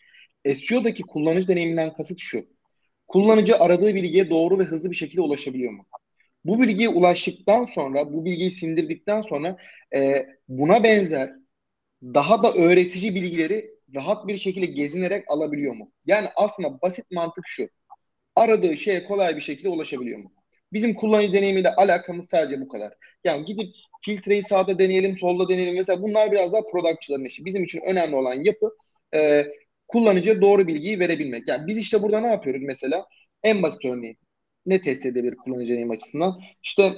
SEO'daki 0.55 1.03
kullanıcı 1.03 1.47
deneyiminden 1.47 1.93
kasıt 1.93 2.19
şu. 2.19 2.45
Kullanıcı 3.07 3.59
aradığı 3.59 3.95
bilgiye 3.95 4.29
doğru 4.29 4.59
ve 4.59 4.63
hızlı 4.63 4.91
bir 4.91 4.95
şekilde 4.95 5.21
ulaşabiliyor 5.21 5.71
mu? 5.71 5.85
Bu 6.45 6.61
bilgiye 6.61 6.89
ulaştıktan 6.89 7.65
sonra, 7.65 8.13
bu 8.13 8.25
bilgiyi 8.25 8.51
sindirdikten 8.51 9.21
sonra 9.21 9.57
e, 9.95 10.25
buna 10.47 10.83
benzer 10.83 11.33
daha 12.03 12.43
da 12.43 12.53
öğretici 12.53 13.15
bilgileri 13.15 13.72
rahat 13.95 14.27
bir 14.27 14.37
şekilde 14.37 14.65
gezinerek 14.65 15.31
alabiliyor 15.31 15.73
mu? 15.75 15.91
Yani 16.05 16.27
aslında 16.35 16.81
basit 16.81 17.11
mantık 17.11 17.43
şu. 17.47 17.69
Aradığı 18.35 18.77
şeye 18.77 19.05
kolay 19.05 19.35
bir 19.35 19.41
şekilde 19.41 19.69
ulaşabiliyor 19.69 20.19
mu? 20.19 20.31
Bizim 20.73 20.93
kullanıcı 20.93 21.33
deneyimiyle 21.33 21.75
alakamız 21.75 22.29
sadece 22.29 22.61
bu 22.61 22.67
kadar. 22.67 22.93
Yani 23.23 23.45
gidip 23.45 23.75
filtreyi 24.01 24.43
sağda 24.43 24.79
deneyelim, 24.79 25.17
solda 25.17 25.49
deneyelim 25.49 25.75
mesela 25.75 26.01
bunlar 26.01 26.31
biraz 26.31 26.53
daha 26.53 26.61
productçıların 26.67 27.25
işi. 27.25 27.45
Bizim 27.45 27.63
için 27.63 27.81
önemli 27.81 28.15
olan 28.15 28.43
yapı 28.43 28.71
e, 29.15 29.47
kullanıcıya 29.87 30.41
doğru 30.41 30.67
bilgiyi 30.67 30.99
verebilmek. 30.99 31.47
Yani 31.47 31.67
biz 31.67 31.77
işte 31.77 32.01
burada 32.01 32.19
ne 32.19 32.27
yapıyoruz 32.27 32.61
mesela? 32.63 33.05
En 33.43 33.63
basit 33.63 33.85
örneği. 33.85 34.17
Ne 34.65 34.81
test 34.81 35.05
edebilir 35.05 35.35
kullanıcı 35.35 35.73
deneyim 35.73 35.91
açısından? 35.91 36.41
İşte 36.63 36.93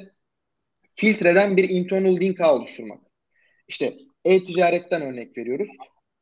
filtreden 0.95 1.57
bir 1.57 1.69
internal 1.69 2.17
link 2.19 2.39
oluşturmak. 2.41 2.99
İşte 3.67 3.93
e-ticaretten 4.25 5.01
örnek 5.01 5.37
veriyoruz. 5.37 5.69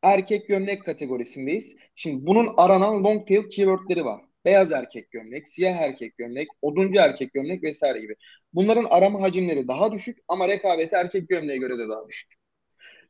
Erkek 0.03 0.47
gömlek 0.47 0.85
kategorisindeyiz. 0.85 1.75
Şimdi 1.95 2.25
bunun 2.25 2.53
aranan 2.57 3.03
long 3.03 3.27
tail 3.27 3.49
keywordleri 3.49 4.05
var. 4.05 4.21
Beyaz 4.45 4.71
erkek 4.71 5.11
gömlek, 5.11 5.47
siyah 5.47 5.75
erkek 5.75 6.17
gömlek, 6.17 6.47
oduncu 6.61 6.99
erkek 6.99 7.33
gömlek 7.33 7.63
vesaire 7.63 7.99
gibi. 7.99 8.15
Bunların 8.53 8.83
arama 8.89 9.21
hacimleri 9.21 9.67
daha 9.67 9.91
düşük 9.91 10.17
ama 10.27 10.47
rekabeti 10.47 10.95
erkek 10.95 11.29
gömleğe 11.29 11.57
göre 11.57 11.77
de 11.77 11.89
daha 11.89 12.07
düşük. 12.07 12.33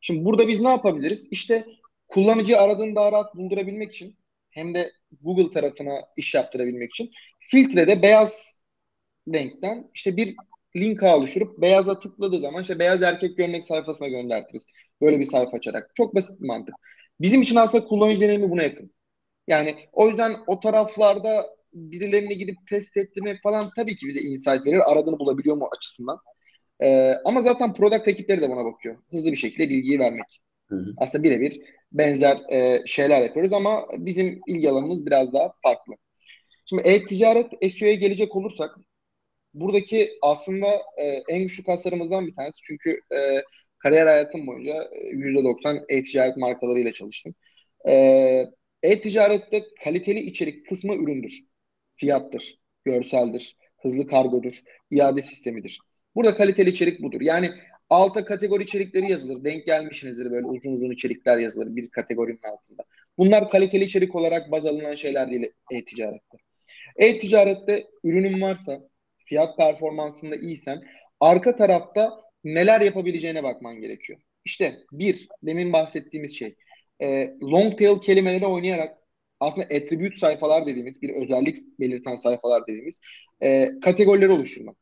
Şimdi 0.01 0.25
burada 0.25 0.47
biz 0.47 0.59
ne 0.59 0.69
yapabiliriz? 0.69 1.27
İşte 1.31 1.65
kullanıcı 2.07 2.59
aradığını 2.59 2.95
daha 2.95 3.11
rahat 3.11 3.35
buldurabilmek 3.35 3.91
için 3.95 4.17
hem 4.49 4.73
de 4.73 4.91
Google 5.21 5.51
tarafına 5.51 6.01
iş 6.17 6.33
yaptırabilmek 6.33 6.89
için 6.89 7.11
filtrede 7.39 8.01
beyaz 8.01 8.59
renkten 9.33 9.91
işte 9.93 10.17
bir 10.17 10.35
link 10.75 11.03
oluşturup 11.03 11.61
beyaza 11.61 11.99
tıkladığı 11.99 12.39
zaman 12.39 12.61
işte 12.61 12.79
beyaz 12.79 13.01
erkek 13.01 13.37
gömlek 13.37 13.65
sayfasına 13.65 14.07
göndertiriz. 14.07 14.65
Böyle 15.01 15.19
bir 15.19 15.25
sayfa 15.25 15.57
açarak. 15.57 15.91
Çok 15.95 16.15
basit 16.15 16.41
bir 16.41 16.47
mantık. 16.47 16.75
Bizim 17.21 17.41
için 17.41 17.55
aslında 17.55 17.85
kullanıcı 17.85 18.21
deneyimi 18.21 18.49
buna 18.51 18.63
yakın. 18.63 18.91
Yani 19.47 19.75
o 19.93 20.07
yüzden 20.07 20.35
o 20.47 20.59
taraflarda 20.59 21.49
birilerini 21.73 22.37
gidip 22.37 22.57
test 22.69 22.97
ettirmek 22.97 23.43
falan 23.43 23.69
tabii 23.75 23.95
ki 23.95 24.07
bize 24.07 24.19
insight 24.21 24.65
verir. 24.65 24.91
Aradığını 24.91 25.19
bulabiliyor 25.19 25.55
mu 25.57 25.69
açısından. 25.77 26.19
Ee, 26.83 27.13
ama 27.25 27.41
zaten 27.43 27.73
product 27.73 28.07
ekipleri 28.07 28.41
de 28.41 28.49
buna 28.49 28.65
bakıyor. 28.65 28.97
Hızlı 29.11 29.31
bir 29.31 29.37
şekilde 29.37 29.69
bilgiyi 29.69 29.99
vermek. 29.99 30.41
Hı 30.69 30.75
hı. 30.75 30.93
Aslında 30.97 31.23
birebir 31.23 31.61
benzer 31.91 32.37
e, 32.51 32.83
şeyler 32.87 33.21
yapıyoruz 33.21 33.53
ama 33.53 33.87
bizim 33.97 34.41
ilgi 34.47 34.69
alanımız 34.69 35.05
biraz 35.05 35.33
daha 35.33 35.53
farklı. 35.63 35.93
Şimdi 36.65 36.81
e-ticaret 36.83 37.47
SEO'ya 37.73 37.93
gelecek 37.93 38.35
olursak 38.35 38.77
buradaki 39.53 40.11
aslında 40.21 40.67
e, 40.97 41.03
en 41.29 41.41
güçlü 41.43 41.63
kaslarımızdan 41.63 42.27
bir 42.27 42.35
tanesi. 42.35 42.59
Çünkü 42.63 42.91
e, 42.91 43.43
kariyer 43.83 44.07
hayatım 44.07 44.47
boyunca 44.47 44.89
%90 45.13 45.85
e-ticaret 45.89 46.37
markalarıyla 46.37 46.93
çalıştım. 46.93 47.35
E, 47.87 47.93
e-ticarette 48.83 49.63
kaliteli 49.83 50.19
içerik 50.19 50.69
kısmı 50.69 50.95
üründür. 50.95 51.33
Fiyattır, 51.95 52.59
görseldir, 52.85 53.57
hızlı 53.77 54.07
kargodur, 54.07 54.53
iade 54.91 55.21
sistemidir. 55.21 55.79
Burada 56.15 56.35
kaliteli 56.35 56.69
içerik 56.69 57.01
budur. 57.01 57.21
Yani 57.21 57.49
alta 57.89 58.25
kategori 58.25 58.63
içerikleri 58.63 59.11
yazılır. 59.11 59.43
Denk 59.43 59.65
gelmişsinizdir 59.65 60.31
böyle 60.31 60.45
uzun 60.45 60.71
uzun 60.71 60.91
içerikler 60.91 61.37
yazılır 61.37 61.75
bir 61.75 61.89
kategorinin 61.89 62.43
altında. 62.43 62.83
Bunlar 63.17 63.49
kaliteli 63.49 63.83
içerik 63.83 64.15
olarak 64.15 64.51
baz 64.51 64.65
alınan 64.65 64.95
şeyler 64.95 65.31
değil 65.31 65.51
e-ticarette. 65.71 66.37
E-ticarette 66.97 67.87
ürünün 68.03 68.41
varsa, 68.41 68.81
fiyat 69.25 69.57
performansında 69.57 70.35
iyisen 70.35 70.83
arka 71.19 71.55
tarafta 71.55 72.23
neler 72.43 72.81
yapabileceğine 72.81 73.43
bakman 73.43 73.81
gerekiyor. 73.81 74.19
İşte 74.45 74.77
bir, 74.91 75.27
demin 75.43 75.73
bahsettiğimiz 75.73 76.35
şey. 76.35 76.55
E, 77.01 77.33
long 77.41 77.77
tail 77.79 78.01
kelimeleri 78.01 78.45
oynayarak 78.45 78.97
aslında 79.39 79.65
attribute 79.65 80.15
sayfalar 80.15 80.65
dediğimiz, 80.65 81.01
bir 81.01 81.09
özellik 81.09 81.57
belirten 81.79 82.15
sayfalar 82.15 82.67
dediğimiz 82.67 82.99
e, 83.41 83.71
kategorileri 83.81 84.31
oluşturmak. 84.31 84.77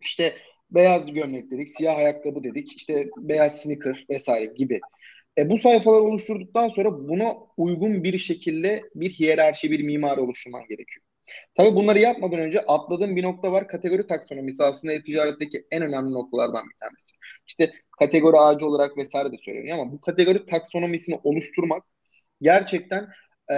İşte 0.00 0.34
beyaz 0.70 1.12
gömlek 1.12 1.50
dedik, 1.50 1.68
siyah 1.68 1.96
ayakkabı 1.96 2.44
dedik, 2.44 2.76
işte 2.76 3.08
beyaz 3.16 3.60
sneaker 3.60 4.06
vesaire 4.10 4.52
gibi. 4.56 4.80
E, 5.38 5.50
bu 5.50 5.58
sayfaları 5.58 6.02
oluşturduktan 6.02 6.68
sonra 6.68 7.08
buna 7.08 7.36
uygun 7.56 8.04
bir 8.04 8.18
şekilde 8.18 8.82
bir 8.94 9.10
hiyerarşi, 9.10 9.70
bir 9.70 9.80
mimari 9.80 10.20
oluşturman 10.20 10.62
gerekiyor. 10.68 11.06
Tabii 11.54 11.76
bunları 11.76 11.98
yapmadan 11.98 12.38
önce 12.38 12.60
atladığım 12.60 13.16
bir 13.16 13.22
nokta 13.22 13.52
var. 13.52 13.68
Kategori 13.68 14.06
taksonomisi 14.06 14.64
aslında 14.64 14.92
e-ticaretteki 14.94 15.66
en 15.70 15.82
önemli 15.82 16.12
noktalardan 16.14 16.64
bir 16.70 16.76
tanesi. 16.80 17.14
İşte 17.46 17.72
kategori 17.98 18.36
ağacı 18.36 18.66
olarak 18.66 18.96
vesaire 18.96 19.32
de 19.32 19.36
söyleniyor 19.44 19.78
ama 19.78 19.92
bu 19.92 20.00
kategori 20.00 20.46
taksonomisini 20.46 21.20
oluşturmak 21.24 21.84
gerçekten 22.42 23.08
e, 23.52 23.56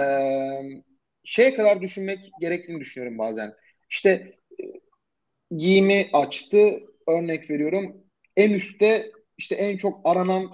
şeye 1.23 1.55
kadar 1.55 1.81
düşünmek 1.81 2.31
gerektiğini 2.41 2.79
düşünüyorum 2.79 3.17
bazen. 3.17 3.53
İşte 3.89 4.09
e, 4.59 4.63
giyimi 5.57 6.09
açtı 6.13 6.71
örnek 7.07 7.49
veriyorum. 7.49 7.97
En 8.37 8.51
üstte 8.53 9.11
işte 9.37 9.55
en 9.55 9.77
çok 9.77 10.01
aranan 10.09 10.51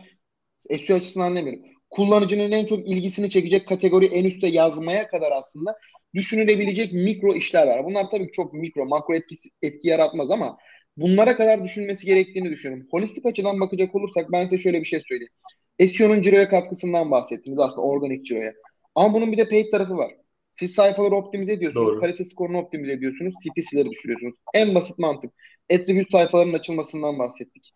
SEO 0.87 0.97
açısından 0.97 1.35
demiyorum. 1.35 1.63
Kullanıcının 1.89 2.51
en 2.51 2.65
çok 2.65 2.87
ilgisini 2.89 3.29
çekecek 3.29 3.67
kategori 3.67 4.05
en 4.05 4.25
üstte 4.25 4.47
yazmaya 4.47 5.07
kadar 5.07 5.31
aslında 5.31 5.77
düşünülebilecek 6.15 6.93
mikro 6.93 7.35
işler 7.35 7.67
var. 7.67 7.85
Bunlar 7.85 8.09
tabii 8.11 8.25
ki 8.25 8.31
çok 8.31 8.53
mikro, 8.53 8.85
makro 8.85 9.15
etkisi, 9.15 9.49
etki 9.61 9.87
yaratmaz 9.87 10.31
ama 10.31 10.57
bunlara 10.97 11.35
kadar 11.35 11.63
düşünmesi 11.63 12.05
gerektiğini 12.05 12.49
düşünüyorum. 12.49 12.87
Holistik 12.91 13.25
açıdan 13.25 13.59
bakacak 13.59 13.95
olursak 13.95 14.31
ben 14.31 14.43
size 14.43 14.57
şöyle 14.57 14.81
bir 14.81 14.85
şey 14.85 15.01
söyleyeyim. 15.07 15.33
SEO'nun 15.79 16.21
ciroya 16.21 16.49
katkısından 16.49 17.11
bahsettiniz 17.11 17.59
aslında 17.59 17.81
organik 17.81 18.25
ciroya. 18.25 18.53
Ama 18.95 19.13
bunun 19.13 19.31
bir 19.31 19.37
de 19.37 19.49
paid 19.49 19.71
tarafı 19.71 19.97
var. 19.97 20.15
Siz 20.51 20.73
sayfaları 20.73 21.15
optimize 21.15 21.53
ediyorsunuz, 21.53 21.87
Doğru. 21.87 21.99
kalite 21.99 22.25
skorunu 22.25 22.57
optimize 22.57 22.93
ediyorsunuz, 22.93 23.33
CPC'leri 23.43 23.89
düşürüyorsunuz. 23.89 24.35
En 24.53 24.75
basit 24.75 24.99
mantık. 24.99 25.31
Attribute 25.73 26.09
sayfalarının 26.11 26.53
açılmasından 26.53 27.19
bahsettik. 27.19 27.71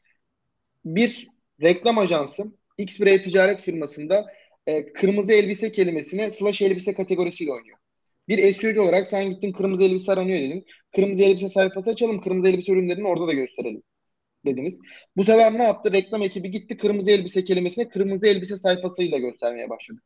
Bir 0.86 1.28
reklam 1.62 1.98
ajansı 1.98 2.44
X 2.78 3.00
bir 3.00 3.08
e-ticaret 3.08 3.62
firmasında 3.62 4.26
e, 4.68 4.94
kırmızı 4.94 5.32
elbise 5.32 5.72
kelimesine 5.72 6.32
slash 6.32 6.62
elbise 6.62 6.94
kategorisiyle 6.94 7.52
oynuyor. 7.52 7.78
Bir 8.28 8.54
SEO'cu 8.54 8.82
olarak 8.82 9.08
sen 9.08 9.30
gittin 9.30 9.52
kırmızı 9.52 9.84
elbise 9.84 10.12
aranıyor 10.12 10.40
dedin. 10.40 10.66
Kırmızı 10.96 11.24
elbise 11.24 11.50
sayfası 11.50 11.92
açalım. 11.92 12.22
Kırmızı 12.22 12.48
elbise 12.48 12.72
ürünlerini 12.72 13.08
orada 13.08 13.28
da 13.28 13.34
gösterelim 13.34 13.84
dediniz. 14.46 14.80
Bu 15.18 15.24
sefer 15.24 15.54
ne 15.54 15.64
yaptı? 15.64 15.94
Reklam 15.94 16.22
ekibi 16.22 16.52
gitti 16.52 16.78
kırmızı 16.78 17.12
elbise 17.12 17.46
kelimesine 17.46 17.90
kırmızı 17.90 18.28
elbise 18.28 18.58
sayfasıyla 18.58 19.18
göstermeye 19.18 19.70
başladı. 19.70 20.00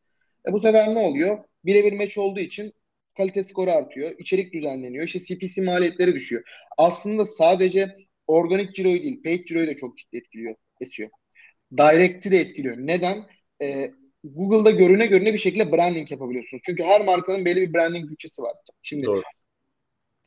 E 0.50 0.54
bu 0.54 0.60
sefer 0.60 0.96
ne 0.96 1.00
oluyor? 1.00 1.38
Birebir 1.66 1.94
meç 1.94 2.18
olduğu 2.18 2.40
için 2.40 2.74
kalite 3.18 3.44
skoru 3.44 3.72
artıyor. 3.72 4.12
içerik 4.20 4.54
düzenleniyor. 4.54 5.06
İşte 5.06 5.20
CPC 5.20 5.62
maliyetleri 5.62 6.14
düşüyor. 6.16 6.44
Aslında 6.78 7.26
sadece 7.26 7.96
organik 8.28 8.76
ciroyu 8.76 9.04
değil, 9.04 9.24
paid 9.24 9.46
ciroyu 9.46 9.68
da 9.68 9.76
çok 9.76 9.98
ciddi 9.98 10.18
etkiliyor 10.18 10.56
SEO. 10.86 11.10
Direct'i 11.78 12.32
de 12.32 12.40
etkiliyor. 12.40 12.78
Neden? 12.78 13.26
Ee, 13.62 13.92
Google'da 14.36 14.72
görüne 14.72 15.06
görüne 15.06 15.34
bir 15.34 15.40
şekilde 15.40 15.72
branding 15.72 16.12
yapabiliyorsunuz. 16.12 16.62
Çünkü 16.66 16.84
her 16.84 17.06
markanın 17.06 17.46
belli 17.46 17.62
bir 17.62 17.74
branding 17.74 18.12
bütçesi 18.12 18.42
var. 18.42 18.54
Şimdi 18.84 19.06
Doğru. 19.06 19.22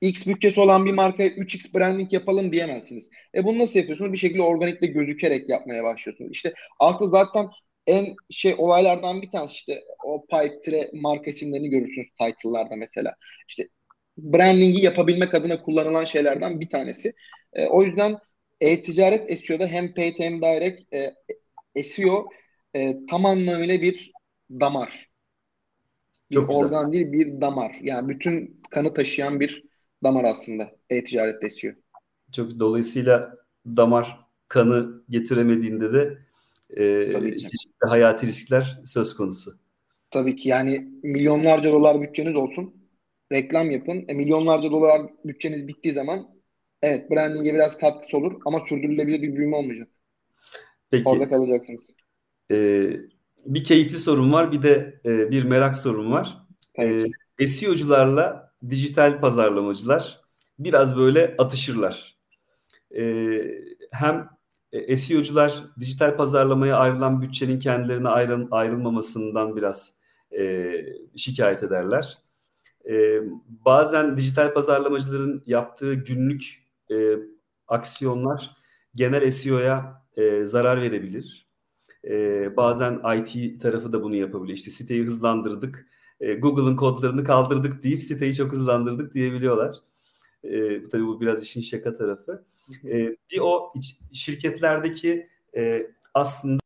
X 0.01 0.27
bütçesi 0.27 0.61
olan 0.61 0.87
bir 0.87 0.93
markaya 0.93 1.29
3X 1.29 1.75
branding 1.75 2.13
yapalım 2.13 2.53
diyemezsiniz. 2.53 3.11
E 3.35 3.45
bunu 3.45 3.59
nasıl 3.59 3.79
yapıyorsunuz? 3.79 4.13
Bir 4.13 4.19
şekilde 4.19 4.43
organikle 4.43 4.87
gözükerek 4.87 5.49
yapmaya 5.49 5.85
başlıyorsunuz. 5.85 6.31
İşte 6.33 6.55
aslında 6.79 7.11
zaten 7.11 7.49
en 7.87 8.15
şey 8.31 8.55
olaylardan 8.59 9.23
bir 9.23 9.31
tanesi 9.31 9.55
işte 9.55 9.83
o 10.05 10.27
Pipe 10.27 10.91
marka 10.93 11.31
isimlerini 11.31 11.69
görürsünüz 11.69 12.09
title'larda 12.11 12.77
mesela. 12.77 13.15
İşte 13.49 13.69
brandingi 14.19 14.85
yapabilmek 14.85 15.35
adına 15.35 15.63
kullanılan 15.63 16.05
şeylerden 16.05 16.61
bir 16.61 16.69
tanesi. 16.69 17.13
E, 17.53 17.67
o 17.67 17.83
yüzden 17.83 18.19
e-ticaret 18.61 19.41
SEO'da 19.41 19.67
hem 19.67 19.95
paid 19.95 20.19
hem 20.19 20.43
direct 20.43 20.95
e, 20.95 21.83
SEO 21.83 22.29
e, 22.75 23.07
tam 23.07 23.27
anlamıyla 23.27 23.83
bir 23.83 24.13
damar. 24.51 25.11
Bir 26.31 26.35
Çok 26.35 26.51
organ 26.51 26.93
değil 26.93 27.13
bir 27.13 27.41
damar. 27.41 27.79
Yani 27.83 28.09
bütün 28.09 28.61
kanı 28.71 28.95
taşıyan 28.95 29.41
bir 29.41 29.65
damar 30.05 30.25
aslında 30.25 30.73
e-ticaret 30.91 31.53
SEO. 31.53 31.73
Çok 32.33 32.59
dolayısıyla 32.59 33.37
damar 33.67 34.21
kanı 34.49 35.03
getiremediğinde 35.09 35.93
de 35.93 36.19
e, 36.77 37.37
çeşitli 37.37 37.89
hayati 37.89 38.27
riskler 38.27 38.81
söz 38.85 39.17
konusu. 39.17 39.51
Tabii 40.11 40.37
ki 40.37 40.49
yani 40.49 40.89
milyonlarca 41.03 41.73
dolar 41.73 42.01
bütçeniz 42.01 42.37
olsun. 42.37 42.75
Reklam 43.33 43.71
yapın. 43.71 44.05
E, 44.09 44.15
milyonlarca 44.15 44.71
dolar 44.71 45.03
bütçeniz 45.25 45.69
bittiği 45.69 45.95
zaman 45.95 46.29
evet 46.83 47.11
branding'e 47.11 47.55
biraz 47.55 47.79
katkısı 47.79 48.17
olur 48.17 48.41
ama 48.47 48.67
sürdürülebilir 48.67 49.23
bir 49.23 49.37
büyüme 49.37 49.57
olmayacak. 49.57 49.89
Peki. 50.91 51.09
Orada 51.09 51.29
kalacaksınız. 51.29 51.81
E, 52.51 52.91
bir 53.47 53.65
keyifli 53.65 53.99
sorun 53.99 54.33
var 54.33 54.53
bir 54.53 54.63
de 54.63 55.01
e, 55.05 55.31
bir 55.31 55.45
merak 55.45 55.77
sorun 55.77 56.13
var. 56.13 56.39
Tabii 56.77 57.13
e, 57.39 57.47
SEO'cularla 57.47 58.53
dijital 58.71 59.21
pazarlamacılar 59.21 60.21
biraz 60.59 60.97
böyle 60.97 61.35
atışırlar. 61.39 62.17
E, 62.97 63.41
hem 63.93 64.29
SEO'cular 64.97 65.65
dijital 65.81 66.17
pazarlamaya 66.17 66.77
ayrılan 66.77 67.23
bütçenin 67.23 67.59
kendilerine 67.59 68.09
ayrıl, 68.09 68.49
ayrılmamasından 68.51 69.57
biraz 69.57 69.99
e, 70.39 70.73
şikayet 71.17 71.63
ederler. 71.63 72.19
E, 72.89 73.21
bazen 73.47 74.17
dijital 74.17 74.55
pazarlamacıların 74.55 75.43
yaptığı 75.47 75.95
günlük 75.95 76.65
e, 76.91 77.17
aksiyonlar 77.69 78.57
genel 78.95 79.31
SEO'ya 79.31 80.03
e, 80.17 80.45
zarar 80.45 80.83
verebilir. 80.83 81.50
E, 82.05 82.57
bazen 82.57 83.01
IT 83.17 83.61
tarafı 83.63 83.93
da 83.93 84.03
bunu 84.03 84.17
yapabiliyor. 84.17 84.59
İşte 84.59 84.71
siteyi 84.71 85.05
hızlandırdık, 85.05 85.87
e, 86.21 86.35
Google'ın 86.35 86.77
kodlarını 86.77 87.25
kaldırdık 87.25 87.83
deyip 87.83 88.03
siteyi 88.03 88.35
çok 88.35 88.53
hızlandırdık 88.53 89.15
diyebiliyorlar. 89.15 89.75
E, 90.45 90.89
tabii 90.89 91.07
bu 91.07 91.21
biraz 91.21 91.43
işin 91.43 91.61
şaka 91.61 91.95
tarafı. 91.95 92.45
E, 92.85 93.17
bir 93.31 93.41
o 93.41 93.73
şirketlerdeki 94.13 95.29
e, 95.57 95.87
aslında 96.15 96.61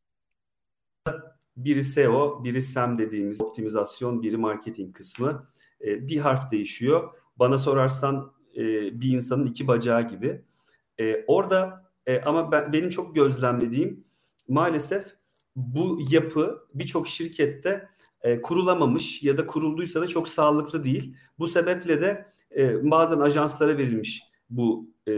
biri 1.56 1.84
SEO, 1.84 2.44
biri 2.44 2.62
SEM 2.62 2.98
dediğimiz 2.98 3.42
optimizasyon, 3.42 4.22
biri 4.22 4.36
marketing 4.36 4.96
kısmı. 4.96 5.46
E, 5.84 6.08
bir 6.08 6.18
harf 6.18 6.50
değişiyor. 6.50 7.14
Bana 7.36 7.58
sorarsan 7.58 8.32
e, 8.56 8.62
bir 9.00 9.12
insanın 9.14 9.46
iki 9.46 9.66
bacağı 9.66 10.08
gibi. 10.08 10.42
E, 11.00 11.24
orada 11.26 11.90
e, 12.06 12.20
ama 12.20 12.52
ben, 12.52 12.72
benim 12.72 12.90
çok 12.90 13.14
gözlemlediğim 13.14 14.04
maalesef 14.48 15.16
bu 15.56 16.00
yapı 16.10 16.68
birçok 16.74 17.08
şirkette 17.08 17.88
e, 18.22 18.42
kurulamamış 18.42 19.22
ya 19.22 19.38
da 19.38 19.46
kurulduysa 19.46 20.00
da 20.00 20.06
çok 20.06 20.28
sağlıklı 20.28 20.84
değil. 20.84 21.16
Bu 21.38 21.46
sebeple 21.46 22.00
de 22.00 22.26
e, 22.56 22.90
bazen 22.90 23.18
ajanslara 23.18 23.78
verilmiş 23.78 24.22
bu 24.50 24.90
e, 25.06 25.14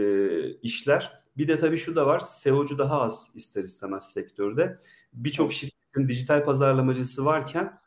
işler. 0.51 1.23
Bir 1.37 1.47
de 1.47 1.57
tabii 1.57 1.77
şu 1.77 1.95
da 1.95 2.07
var, 2.07 2.19
SEO'cu 2.19 2.77
daha 2.77 3.01
az 3.01 3.31
ister 3.35 3.63
istemez 3.63 4.13
sektörde. 4.13 4.79
Birçok 5.13 5.53
şirketin 5.53 6.07
dijital 6.07 6.45
pazarlamacısı 6.45 7.25
varken 7.25 7.79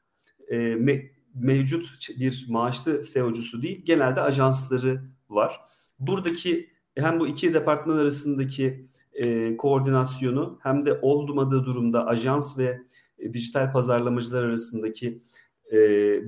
e, 0.48 0.56
me, 0.58 1.10
mevcut 1.34 2.08
bir 2.18 2.46
maaşlı 2.48 3.04
SEO'cusu 3.04 3.62
değil, 3.62 3.84
genelde 3.84 4.20
ajansları 4.20 5.02
var. 5.28 5.60
Buradaki 5.98 6.70
hem 6.96 7.20
bu 7.20 7.26
iki 7.26 7.54
departman 7.54 7.96
arasındaki 7.96 8.88
e, 9.14 9.56
koordinasyonu 9.56 10.58
hem 10.62 10.86
de 10.86 10.98
olmadığı 11.02 11.64
durumda 11.64 12.06
ajans 12.06 12.58
ve 12.58 12.80
e, 13.18 13.32
dijital 13.32 13.72
pazarlamacılar 13.72 14.42
arasındaki 14.42 15.22
e, 15.72 15.78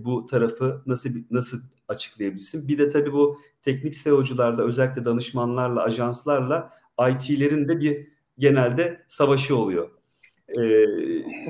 bu 0.04 0.26
tarafı 0.26 0.82
nasıl 0.86 1.10
nasıl 1.30 1.58
açıklayabilirsin? 1.88 2.68
Bir 2.68 2.78
de 2.78 2.90
tabii 2.90 3.12
bu 3.12 3.38
teknik 3.62 3.94
SEO'cularla 3.94 4.62
özellikle 4.62 5.04
danışmanlarla, 5.04 5.82
ajanslarla 5.82 6.70
IT'lerin 7.10 7.68
de 7.68 7.80
bir 7.80 8.08
genelde 8.38 9.04
savaşı 9.08 9.56
oluyor. 9.56 9.90
Ee, 10.48 10.86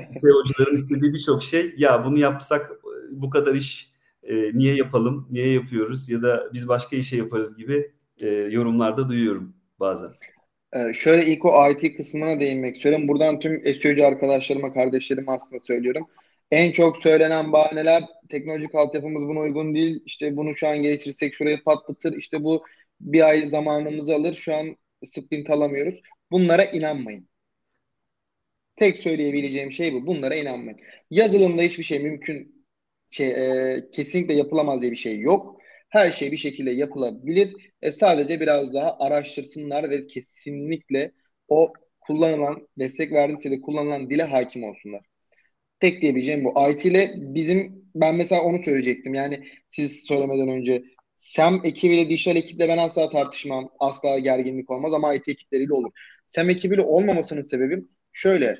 SEO'cuların 0.09 0.75
istediği 0.75 1.13
birçok 1.13 1.43
şey 1.43 1.73
ya 1.77 2.05
bunu 2.05 2.19
yapsak 2.19 2.71
bu 3.11 3.29
kadar 3.29 3.55
iş 3.55 3.93
e, 4.23 4.57
niye 4.57 4.75
yapalım, 4.75 5.27
niye 5.31 5.53
yapıyoruz 5.53 6.09
ya 6.09 6.21
da 6.21 6.49
biz 6.53 6.67
başka 6.67 6.95
işe 6.95 7.17
yaparız 7.17 7.57
gibi 7.57 7.91
e, 8.17 8.27
yorumlarda 8.29 9.09
duyuyorum 9.09 9.53
bazen. 9.79 10.11
Ee, 10.75 10.93
şöyle 10.93 11.25
ilk 11.25 11.45
o 11.45 11.71
IT 11.71 11.95
kısmına 11.95 12.39
değinmek 12.39 12.75
istiyorum. 12.75 13.07
Buradan 13.07 13.39
tüm 13.39 13.63
SEO'cu 13.63 14.05
arkadaşlarıma, 14.05 14.73
kardeşlerime 14.73 15.31
aslında 15.31 15.63
söylüyorum. 15.67 16.07
En 16.51 16.71
çok 16.71 16.97
söylenen 16.97 17.51
bahaneler 17.51 18.03
teknolojik 18.29 18.75
altyapımız 18.75 19.27
buna 19.27 19.39
uygun 19.39 19.75
değil. 19.75 20.03
İşte 20.05 20.37
bunu 20.37 20.55
şu 20.55 20.67
an 20.67 20.81
geliştirirsek 20.81 21.35
şurayı 21.35 21.63
patlatır. 21.63 22.13
İşte 22.17 22.43
bu 22.43 22.65
bir 23.01 23.21
ay 23.27 23.45
zamanımızı 23.49 24.15
alır. 24.15 24.33
Şu 24.35 24.55
an 24.55 24.77
sprint 25.05 25.49
alamıyoruz. 25.49 26.01
Bunlara 26.31 26.63
inanmayın. 26.63 27.27
Tek 28.75 28.97
söyleyebileceğim 28.97 29.71
şey 29.71 29.93
bu. 29.93 30.07
Bunlara 30.07 30.35
inanmayın. 30.35 30.79
Yazılımda 31.09 31.61
hiçbir 31.61 31.83
şey 31.83 31.99
mümkün 31.99 32.65
şey 33.09 33.27
e, 33.29 33.89
kesinlikle 33.91 34.33
yapılamaz 34.33 34.81
diye 34.81 34.91
bir 34.91 34.97
şey 34.97 35.19
yok. 35.19 35.61
Her 35.93 36.11
şey 36.11 36.31
bir 36.31 36.37
şekilde 36.37 36.71
yapılabilir. 36.71 37.55
E, 37.81 37.91
sadece 37.91 38.39
biraz 38.39 38.73
daha 38.73 38.97
araştırsınlar 38.99 39.89
ve 39.89 40.07
kesinlikle 40.07 41.11
o 41.47 41.73
kullanılan, 42.01 42.67
destek 42.79 43.11
verdiyse 43.11 43.51
de 43.51 43.61
kullanılan 43.61 44.09
dile 44.09 44.23
hakim 44.23 44.63
olsunlar. 44.63 45.01
Tek 45.79 46.01
diyebileceğim 46.01 46.45
bu. 46.45 46.69
IT 46.71 46.85
ile 46.85 47.13
bizim 47.17 47.85
ben 47.95 48.15
mesela 48.15 48.41
onu 48.43 48.63
söyleyecektim. 48.63 49.13
Yani 49.13 49.43
siz 49.69 50.03
söylemeden 50.07 50.49
önce 50.49 50.83
SEM 51.15 51.61
ekibiyle 51.63 52.09
dijital 52.09 52.35
ekiple 52.35 52.67
ben 52.67 52.77
asla 52.77 53.09
tartışmam. 53.09 53.69
Asla 53.79 54.19
gerginlik 54.19 54.71
olmaz 54.71 54.93
ama 54.93 55.13
IT 55.13 55.31
ekipleriyle 55.31 55.73
olur. 55.73 55.91
SEM 56.27 56.49
ekibiyle 56.49 56.81
olmamasının 56.81 57.43
sebebi 57.43 57.83
şöyle. 58.11 58.57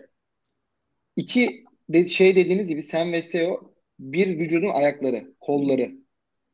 İki 1.15 1.63
şey 2.07 2.35
dediğiniz 2.35 2.67
gibi 2.67 2.83
SEM 2.83 3.11
ve 3.13 3.21
SEO 3.21 3.73
bir 3.99 4.39
vücudun 4.39 4.69
ayakları, 4.69 5.33
kolları, 5.39 6.02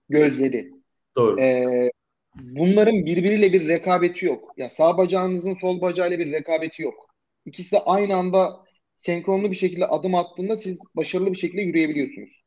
gözleri. 0.10 0.72
Doğru. 1.16 1.40
Ee, 1.42 1.92
bunların 2.36 3.06
birbiriyle 3.06 3.54
bir 3.54 3.68
rekabeti 3.68 4.26
yok. 4.26 4.54
Ya 4.58 4.70
sağ 4.70 4.98
bacağınızın 4.98 5.56
sol 5.56 5.82
bacağıyla 5.82 6.20
bir 6.20 6.32
rekabeti 6.32 6.82
yok. 6.82 7.06
İkisi 7.46 7.72
de 7.72 7.80
aynı 7.80 8.16
anda 8.16 8.66
senkronlu 9.00 9.52
bir 9.52 9.56
şekilde 9.56 9.86
adım 9.86 10.16
attığında 10.16 10.58
siz 10.58 10.80
başarılı 10.96 11.32
bir 11.32 11.38
şekilde 11.38 11.62
yürüyebiliyorsunuz. 11.62 12.44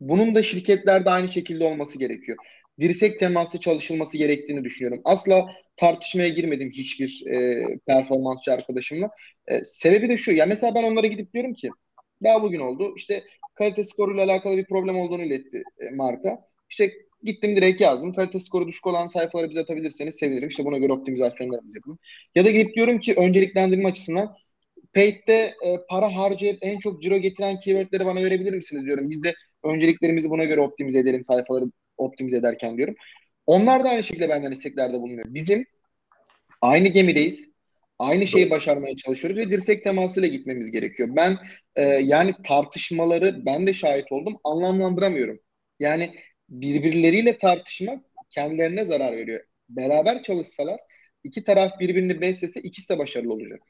Bunun 0.00 0.34
da 0.34 0.42
şirketlerde 0.42 1.10
aynı 1.10 1.28
şekilde 1.28 1.64
olması 1.64 1.98
gerekiyor. 1.98 2.38
Dirsek 2.80 3.20
teması 3.20 3.60
çalışılması 3.60 4.16
gerektiğini 4.18 4.64
düşünüyorum. 4.64 5.00
Asla 5.04 5.46
tartışmaya 5.76 6.28
girmedim 6.28 6.70
hiçbir 6.70 7.24
e, 7.26 7.64
performansçı 7.86 8.52
arkadaşımla. 8.52 9.10
E, 9.48 9.64
sebebi 9.64 10.08
de 10.08 10.16
şu. 10.16 10.32
Ya 10.32 10.46
mesela 10.46 10.74
ben 10.74 10.82
onlara 10.82 11.06
gidip 11.06 11.34
diyorum 11.34 11.54
ki 11.54 11.70
daha 12.24 12.42
bugün 12.42 12.60
oldu. 12.60 12.92
İşte 12.96 13.24
kalite 13.54 13.84
skoruyla 13.84 14.24
alakalı 14.24 14.56
bir 14.56 14.66
problem 14.66 14.96
olduğunu 14.96 15.22
iletti 15.22 15.62
e, 15.78 15.90
marka. 15.90 16.49
İşte 16.70 16.92
gittim 17.24 17.56
direkt 17.56 17.80
yazdım. 17.80 18.14
Kalite 18.14 18.40
skoru 18.40 18.68
düşük 18.68 18.86
olan 18.86 19.06
sayfaları 19.06 19.50
bize 19.50 19.60
atabilirseniz 19.60 20.16
sevinirim. 20.16 20.48
İşte 20.48 20.64
buna 20.64 20.78
göre 20.78 20.92
optimizasyonlarımızı 20.92 21.78
yapalım. 21.78 21.98
Ya 22.34 22.44
da 22.44 22.50
gidip 22.50 22.74
diyorum 22.74 23.00
ki 23.00 23.14
önceliklendirme 23.14 23.88
açısından 23.88 24.36
Paid'de 24.94 25.54
e, 25.64 25.76
para 25.88 26.16
harcayıp 26.16 26.58
en 26.62 26.78
çok 26.78 27.02
ciro 27.02 27.16
getiren 27.16 27.58
keywordleri 27.58 28.06
bana 28.06 28.22
verebilir 28.22 28.52
misiniz 28.52 28.84
diyorum. 28.84 29.10
Biz 29.10 29.22
de 29.22 29.34
önceliklerimizi 29.64 30.30
buna 30.30 30.44
göre 30.44 30.60
optimize 30.60 30.98
edelim 30.98 31.24
sayfaları 31.24 31.64
optimize 31.96 32.36
ederken 32.36 32.76
diyorum. 32.76 32.94
Onlar 33.46 33.84
da 33.84 33.88
aynı 33.88 34.02
şekilde 34.02 34.28
benden 34.28 34.52
isteklerde 34.52 34.92
bulunuyor. 34.92 35.24
Bizim 35.28 35.66
aynı 36.60 36.88
gemideyiz. 36.88 37.50
Aynı 37.98 38.26
şeyi 38.26 38.50
başarmaya 38.50 38.96
çalışıyoruz 38.96 39.38
ve 39.38 39.50
dirsek 39.50 39.84
temasıyla 39.84 40.28
gitmemiz 40.28 40.70
gerekiyor. 40.70 41.08
Ben 41.16 41.38
e, 41.76 41.82
yani 41.82 42.32
tartışmaları 42.44 43.46
ben 43.46 43.66
de 43.66 43.74
şahit 43.74 44.12
oldum 44.12 44.36
anlamlandıramıyorum. 44.44 45.38
Yani 45.80 46.14
birbirleriyle 46.50 47.38
tartışmak 47.38 48.04
kendilerine 48.30 48.84
zarar 48.84 49.12
veriyor. 49.12 49.40
Beraber 49.68 50.22
çalışsalar 50.22 50.80
iki 51.24 51.44
taraf 51.44 51.80
birbirini 51.80 52.20
beslese 52.20 52.60
ikisi 52.60 52.88
de 52.88 52.98
başarılı 52.98 53.32
olacak. 53.32 53.60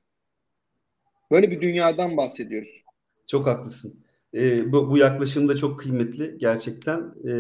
Böyle 1.31 1.51
bir 1.51 1.61
dünyadan 1.61 2.16
bahsediyoruz. 2.16 2.83
Çok 3.27 3.47
haklısın. 3.47 4.05
E, 4.35 4.73
bu, 4.73 4.90
bu 4.90 4.99
yaklaşım 4.99 5.49
da 5.49 5.57
çok 5.57 5.81
kıymetli 5.81 6.38
gerçekten. 6.38 6.99
E, 7.25 7.35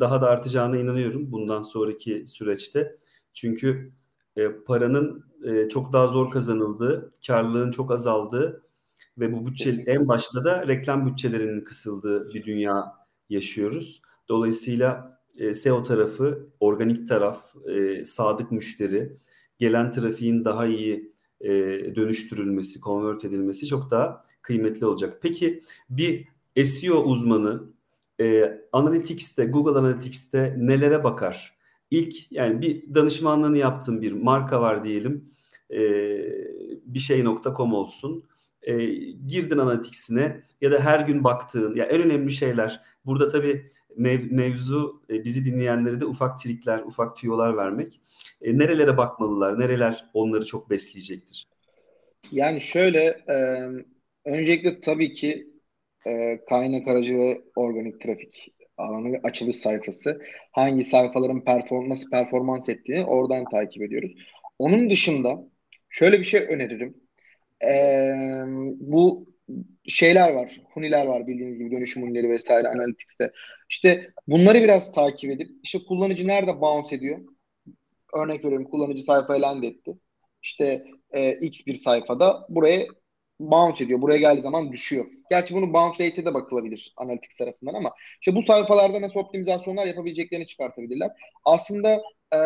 daha 0.00 0.22
da 0.22 0.26
artacağına 0.26 0.76
inanıyorum 0.76 1.32
bundan 1.32 1.62
sonraki 1.62 2.24
süreçte. 2.26 2.96
Çünkü 3.34 3.92
e, 4.36 4.48
paranın 4.66 5.24
e, 5.44 5.68
çok 5.68 5.92
daha 5.92 6.06
zor 6.06 6.30
kazanıldığı, 6.30 7.14
karlılığın 7.26 7.70
çok 7.70 7.90
azaldığı 7.90 8.62
ve 9.18 9.32
bu 9.32 9.46
bütçe 9.46 9.70
en 9.86 10.08
başta 10.08 10.44
da 10.44 10.68
reklam 10.68 11.06
bütçelerinin 11.06 11.60
kısıldığı 11.60 12.34
bir 12.34 12.44
dünya 12.44 12.92
yaşıyoruz. 13.28 14.02
Dolayısıyla 14.28 15.20
e, 15.38 15.54
SEO 15.54 15.82
tarafı, 15.82 16.48
organik 16.60 17.08
taraf, 17.08 17.56
e, 17.66 18.04
sadık 18.04 18.52
müşteri, 18.52 19.16
gelen 19.58 19.90
trafiğin 19.90 20.44
daha 20.44 20.66
iyi 20.66 21.12
e, 21.40 21.50
dönüştürülmesi, 21.96 22.80
convert 22.80 23.24
edilmesi 23.24 23.66
çok 23.66 23.90
daha 23.90 24.24
kıymetli 24.42 24.86
olacak. 24.86 25.18
Peki 25.22 25.62
bir 25.90 26.28
SEO 26.64 27.02
uzmanı 27.02 27.62
e, 28.20 28.58
Analytics'te, 28.72 29.44
Google 29.44 29.78
Analytics'te 29.78 30.54
nelere 30.58 31.04
bakar? 31.04 31.56
İlk 31.90 32.32
yani 32.32 32.60
bir 32.60 32.94
danışmanlığını 32.94 33.58
yaptığım 33.58 34.02
bir 34.02 34.12
marka 34.12 34.60
var 34.60 34.84
diyelim. 34.84 35.24
E, 35.70 35.78
bir 36.84 36.98
şey.com 36.98 37.74
olsun. 37.74 38.24
E, 38.62 38.86
girdin 39.26 39.58
Analytics'ine 39.58 40.42
ya 40.60 40.72
da 40.72 40.80
her 40.80 41.00
gün 41.00 41.24
baktığın 41.24 41.74
ya 41.74 41.84
en 41.84 42.02
önemli 42.02 42.32
şeyler. 42.32 42.80
Burada 43.04 43.28
tabii 43.28 43.72
mev, 43.96 44.20
mevzu 44.30 45.02
e, 45.10 45.24
bizi 45.24 45.44
dinleyenlere 45.44 46.00
de 46.00 46.06
ufak 46.06 46.38
trikler, 46.38 46.78
ufak 46.78 47.16
tüyolar 47.16 47.56
vermek. 47.56 48.00
E, 48.42 48.58
nerelere 48.58 48.96
bakmalılar? 48.96 49.60
Nereler 49.60 50.04
onları 50.14 50.46
çok 50.46 50.70
besleyecektir? 50.70 51.46
Yani 52.32 52.60
şöyle 52.60 53.04
e, 53.28 53.36
öncelikle 54.24 54.80
tabii 54.80 55.12
ki 55.12 55.50
e, 56.06 56.44
kaynak 56.44 56.88
aracı 56.88 57.18
ve 57.18 57.42
organik 57.56 58.00
trafik 58.00 58.52
alanı 58.76 59.20
açılış 59.22 59.56
sayfası. 59.56 60.22
Hangi 60.52 60.84
sayfaların 60.84 61.44
performans 61.44 62.10
performans 62.10 62.68
ettiğini 62.68 63.04
oradan 63.04 63.44
takip 63.50 63.82
ediyoruz. 63.82 64.12
Onun 64.58 64.90
dışında 64.90 65.48
şöyle 65.88 66.18
bir 66.20 66.24
şey 66.24 66.40
öneririm. 66.40 66.94
Ee, 67.64 68.12
bu 68.80 69.26
şeyler 69.88 70.32
var. 70.32 70.60
Huniler 70.74 71.06
var 71.06 71.26
bildiğiniz 71.26 71.58
gibi 71.58 71.70
dönüşüm 71.70 72.02
hunileri 72.02 72.28
vesaire 72.28 72.68
Analytics'te. 72.68 73.32
İşte 73.68 74.10
bunları 74.26 74.62
biraz 74.62 74.92
takip 74.92 75.30
edip 75.30 75.50
işte 75.62 75.78
kullanıcı 75.88 76.26
nerede 76.26 76.60
bounce 76.60 76.96
ediyor? 76.96 77.18
Örnek 78.14 78.44
veriyorum 78.44 78.70
kullanıcı 78.70 79.02
sayfaya 79.02 79.42
land 79.42 79.62
etti. 79.62 79.98
İşte 80.42 80.84
e, 81.10 81.32
X 81.32 81.66
bir 81.66 81.74
sayfada 81.74 82.46
buraya 82.48 82.86
bounce 83.40 83.84
ediyor. 83.84 84.02
Buraya 84.02 84.18
geldiği 84.18 84.42
zaman 84.42 84.72
düşüyor. 84.72 85.06
Gerçi 85.30 85.54
bunu 85.54 85.72
bounce 85.72 86.06
rate'e 86.06 86.24
de 86.24 86.34
bakılabilir 86.34 86.94
analitik 86.96 87.36
tarafından 87.38 87.74
ama 87.74 87.92
işte 88.20 88.34
bu 88.34 88.42
sayfalarda 88.42 89.02
nasıl 89.02 89.20
optimizasyonlar 89.20 89.86
yapabileceklerini 89.86 90.46
çıkartabilirler. 90.46 91.10
Aslında 91.44 92.02
e, 92.32 92.38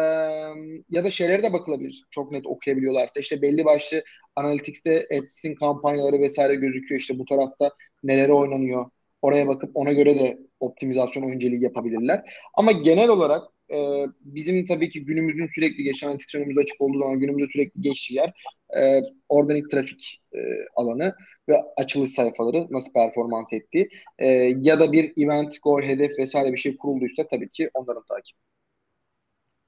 ya 0.90 1.04
da 1.04 1.10
şeylere 1.10 1.42
de 1.42 1.52
bakılabilir. 1.52 2.04
Çok 2.10 2.32
net 2.32 2.46
okuyabiliyorlarsa. 2.46 3.20
işte 3.20 3.42
belli 3.42 3.64
başlı 3.64 4.04
Analytics'te 4.36 5.06
Ads'in 5.18 5.54
kampanyaları 5.54 6.20
vesaire 6.20 6.54
gözüküyor. 6.54 7.00
İşte 7.00 7.18
bu 7.18 7.24
tarafta 7.24 7.70
neleri 8.02 8.32
oynanıyor. 8.32 8.90
Oraya 9.22 9.48
bakıp 9.48 9.70
ona 9.74 9.92
göre 9.92 10.18
de 10.18 10.38
optimizasyon 10.60 11.22
önceliği 11.22 11.62
yapabilirler. 11.62 12.34
Ama 12.54 12.72
genel 12.72 13.08
olarak 13.08 13.42
e, 13.74 14.06
bizim 14.20 14.66
tabii 14.66 14.90
ki 14.90 15.04
günümüzün 15.04 15.48
sürekli 15.54 15.82
geçen 15.82 16.08
analitik 16.08 16.58
açık 16.58 16.80
olduğu 16.80 16.98
zaman 16.98 17.20
günümüzde 17.20 17.52
sürekli 17.52 17.80
geçtiği 17.80 18.14
yer 18.14 18.32
e, 18.78 19.02
organik 19.28 19.70
trafik 19.70 20.22
e, 20.34 20.38
alanı 20.76 21.14
ve 21.48 21.56
açılış 21.76 22.10
sayfaları 22.10 22.66
nasıl 22.70 22.92
performans 22.92 23.52
ettiği 23.52 23.88
e, 24.18 24.26
ya 24.60 24.80
da 24.80 24.92
bir 24.92 25.12
event, 25.24 25.62
goal, 25.62 25.82
hedef 25.82 26.18
vesaire 26.18 26.52
bir 26.52 26.58
şey 26.58 26.76
kurulduysa 26.76 27.26
tabii 27.26 27.48
ki 27.48 27.70
onların 27.74 28.04
takibi. 28.08 28.38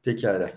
Pekala. 0.03 0.51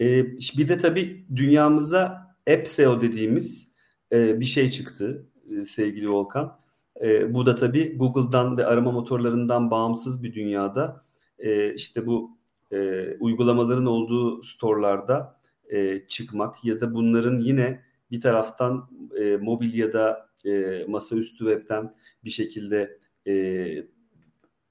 Ee, 0.00 0.26
bir 0.58 0.68
de 0.68 0.78
tabii 0.78 1.24
dünyamıza 1.36 2.30
App 2.50 2.68
SEO 2.68 3.00
dediğimiz 3.00 3.76
e, 4.12 4.40
bir 4.40 4.44
şey 4.44 4.68
çıktı 4.68 5.26
e, 5.50 5.64
sevgili 5.64 6.10
Volkan. 6.10 6.58
E, 7.00 7.34
bu 7.34 7.46
da 7.46 7.54
tabii 7.54 7.98
Google'dan 7.98 8.56
ve 8.56 8.66
arama 8.66 8.92
motorlarından 8.92 9.70
bağımsız 9.70 10.22
bir 10.22 10.34
dünyada 10.34 11.04
e, 11.38 11.74
işte 11.74 12.06
bu 12.06 12.38
e, 12.72 13.08
uygulamaların 13.20 13.86
olduğu 13.86 14.42
storelarda 14.42 15.40
e, 15.70 16.06
çıkmak 16.08 16.64
ya 16.64 16.80
da 16.80 16.94
bunların 16.94 17.40
yine 17.40 17.82
bir 18.10 18.20
taraftan 18.20 18.90
e, 19.20 19.36
mobil 19.36 19.74
ya 19.74 19.92
da 19.92 20.30
e, 20.44 20.84
masaüstü 20.88 21.38
webten 21.38 21.94
bir 22.24 22.30
şekilde 22.30 22.98
e, 23.26 23.34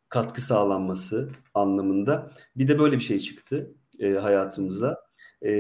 katkı 0.10 0.41
sağlanması 0.41 1.30
anlamında 1.54 2.32
bir 2.56 2.67
de 2.67 2.80
böyle 2.80 2.95
bir 2.95 3.04
şey 3.04 3.19
çıktı 3.19 3.75
e, 3.99 4.10
hayatımıza. 4.10 4.97
E, 5.45 5.52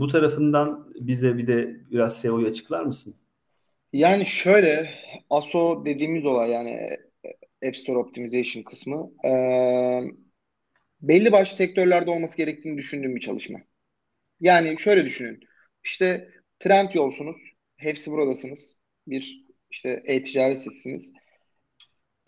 bu 0.00 0.08
tarafından 0.08 0.92
bize 1.00 1.38
bir 1.38 1.46
de 1.46 1.76
biraz 1.90 2.20
SEO'yu 2.20 2.46
açıklar 2.46 2.82
mısın? 2.82 3.14
Yani 3.92 4.26
şöyle 4.26 4.90
ASO 5.30 5.82
dediğimiz 5.84 6.26
olay 6.26 6.50
yani 6.50 6.98
App 7.66 7.76
Store 7.76 7.98
Optimization 7.98 8.62
kısmı 8.62 9.10
e, 9.28 9.32
belli 11.00 11.32
başlı 11.32 11.56
sektörlerde 11.56 12.10
olması 12.10 12.36
gerektiğini 12.36 12.78
düşündüğüm 12.78 13.16
bir 13.16 13.20
çalışma. 13.20 13.58
Yani 14.40 14.78
şöyle 14.78 15.04
düşünün. 15.04 15.40
İşte 15.84 16.28
trend 16.60 16.88
yolsunuz. 16.94 17.36
Hepsi 17.76 18.10
buradasınız. 18.10 18.76
Bir 19.06 19.44
işte 19.70 20.02
e-ticaret 20.04 20.58
sitesiniz. 20.58 21.12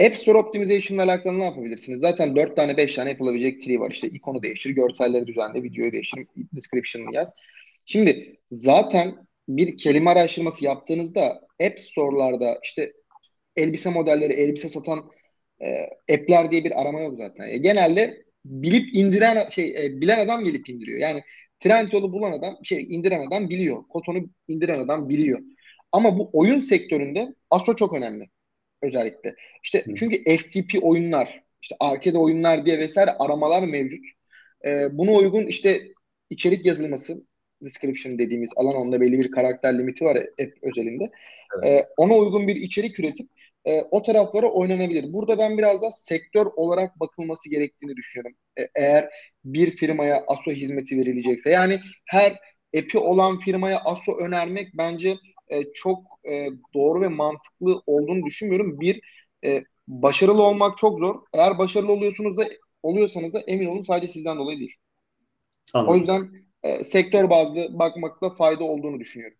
App 0.06 0.16
Store 0.16 0.38
Optimization 0.38 0.96
ile 0.96 1.02
alakalı 1.02 1.38
ne 1.38 1.44
yapabilirsiniz? 1.44 2.00
Zaten 2.00 2.36
4 2.36 2.56
tane 2.56 2.76
5 2.76 2.94
tane 2.94 3.10
yapılabilecek 3.10 3.62
tree 3.62 3.80
var. 3.80 3.90
İşte 3.90 4.08
ikonu 4.08 4.42
değiştir, 4.42 4.70
görselleri 4.70 5.26
düzenle, 5.26 5.62
videoyu 5.62 5.92
değiştir, 5.92 6.26
description'ını 6.36 7.14
yaz. 7.14 7.28
Şimdi 7.86 8.36
zaten 8.50 9.26
bir 9.48 9.76
kelime 9.76 10.10
araştırması 10.10 10.64
yaptığınızda 10.64 11.40
App 11.66 11.80
Store'larda 11.80 12.58
işte 12.62 12.92
elbise 13.56 13.90
modelleri, 13.90 14.32
elbise 14.32 14.68
satan 14.68 15.10
e, 15.60 15.84
app'ler 16.14 16.50
diye 16.50 16.64
bir 16.64 16.80
arama 16.80 17.00
yok 17.00 17.14
zaten. 17.18 17.48
E, 17.48 17.58
genelde 17.58 18.24
bilip 18.44 18.94
indiren 18.94 19.48
şey 19.48 19.86
e, 19.86 20.00
bilen 20.00 20.18
adam 20.18 20.44
gelip 20.44 20.68
indiriyor. 20.68 20.98
Yani 20.98 21.22
trend 21.60 21.92
yolu 21.92 22.12
bulan 22.12 22.32
adam 22.32 22.58
şey 22.64 22.86
indiren 22.94 23.26
adam 23.26 23.50
biliyor. 23.50 23.82
Kotonu 23.88 24.18
indiren 24.48 24.80
adam 24.80 25.08
biliyor. 25.08 25.40
Ama 25.92 26.18
bu 26.18 26.30
oyun 26.32 26.60
sektöründe 26.60 27.34
ASO 27.50 27.76
çok 27.76 27.94
önemli. 27.94 28.28
Özellikle. 28.82 29.34
İşte 29.62 29.84
Hı. 29.86 29.94
çünkü 29.94 30.36
FTP 30.36 30.82
oyunlar, 30.82 31.42
işte 31.62 31.76
arcade 31.80 32.18
oyunlar 32.18 32.66
diye 32.66 32.78
vesaire 32.78 33.10
aramalar 33.10 33.62
mevcut. 33.68 34.04
Ee, 34.66 34.98
buna 34.98 35.12
uygun 35.12 35.46
işte 35.46 35.80
içerik 36.30 36.66
yazılması, 36.66 37.24
description 37.62 38.18
dediğimiz 38.18 38.50
alan 38.56 38.74
onda 38.74 39.00
belli 39.00 39.18
bir 39.18 39.30
karakter 39.30 39.78
limiti 39.78 40.04
var 40.04 40.16
app 40.16 40.52
özelinde. 40.62 41.10
Evet. 41.56 41.64
Ee, 41.66 41.86
ona 41.96 42.16
uygun 42.16 42.48
bir 42.48 42.56
içerik 42.56 43.00
üretip 43.00 43.30
e, 43.64 43.82
o 43.90 44.02
taraflara 44.02 44.46
oynanabilir. 44.46 45.12
Burada 45.12 45.38
ben 45.38 45.58
biraz 45.58 45.82
da 45.82 45.90
sektör 45.90 46.46
olarak 46.56 47.00
bakılması 47.00 47.50
gerektiğini 47.50 47.96
düşünüyorum. 47.96 48.36
E, 48.58 48.68
eğer 48.74 49.10
bir 49.44 49.76
firmaya 49.76 50.24
ASO 50.26 50.50
hizmeti 50.50 50.98
verilecekse. 50.98 51.50
Yani 51.50 51.80
her 52.06 52.38
epi 52.72 52.98
olan 52.98 53.40
firmaya 53.40 53.78
ASO 53.78 54.16
önermek 54.16 54.68
bence 54.74 55.16
e, 55.48 55.72
çok 55.72 55.98
e, 56.30 56.46
doğru 56.74 57.00
ve 57.00 57.08
mantıklı 57.08 57.82
olduğunu 57.86 58.26
düşünmüyorum. 58.26 58.80
Bir, 58.80 59.00
e, 59.44 59.64
başarılı 59.88 60.42
olmak 60.42 60.78
çok 60.78 60.98
zor. 60.98 61.22
Eğer 61.32 61.58
başarılı 61.58 61.92
oluyorsunuz 61.92 62.36
da 62.36 62.48
oluyorsanız 62.82 63.32
da 63.32 63.40
emin 63.40 63.66
olun 63.66 63.82
sadece 63.82 64.12
sizden 64.12 64.36
dolayı 64.38 64.58
değil. 64.58 64.74
Anladım. 65.74 65.92
O 65.92 65.96
yüzden 65.96 66.30
e, 66.62 66.84
sektör 66.84 67.30
bazlı 67.30 67.78
bakmakta 67.78 68.30
fayda 68.30 68.64
olduğunu 68.64 69.00
düşünüyorum. 69.00 69.36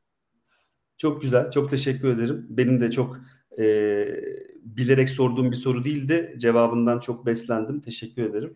Çok 0.99 1.23
güzel. 1.23 1.51
Çok 1.51 1.71
teşekkür 1.71 2.09
ederim. 2.09 2.47
Benim 2.51 2.81
de 2.81 2.91
çok 2.91 3.21
e, 3.59 4.07
bilerek 4.63 5.11
sorduğum 5.11 5.51
bir 5.51 5.57
soru 5.57 5.85
değildi. 5.85 6.35
Cevabından 6.39 7.01
çok 7.01 7.27
beslendim. 7.27 7.81
Teşekkür 7.81 8.23
ederim. 8.23 8.55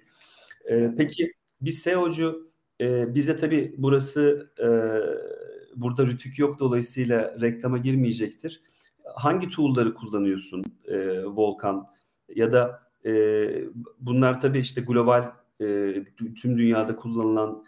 E, 0.65 0.95
peki 0.97 1.33
bir 1.61 1.71
SEO'cu 1.71 2.51
e, 2.81 3.15
bize 3.15 3.37
tabii 3.37 3.75
burası 3.79 4.51
e, 4.59 4.69
burada 5.77 6.07
rütük 6.07 6.39
yok 6.39 6.59
dolayısıyla 6.59 7.37
reklama 7.41 7.79
girmeyecektir. 7.79 8.63
Hangi 9.15 9.49
tool'ları 9.49 9.95
kullanıyorsun 9.95 10.65
e, 10.89 11.25
Volkan? 11.25 11.87
Ya 12.35 12.53
da 12.53 12.83
e, 13.07 13.13
bunlar 14.01 14.41
tabii 14.41 14.59
işte 14.59 14.81
global 14.81 15.33
e, 15.61 15.95
tüm 16.37 16.59
dünyada 16.59 16.97
kullanılan 16.97 17.65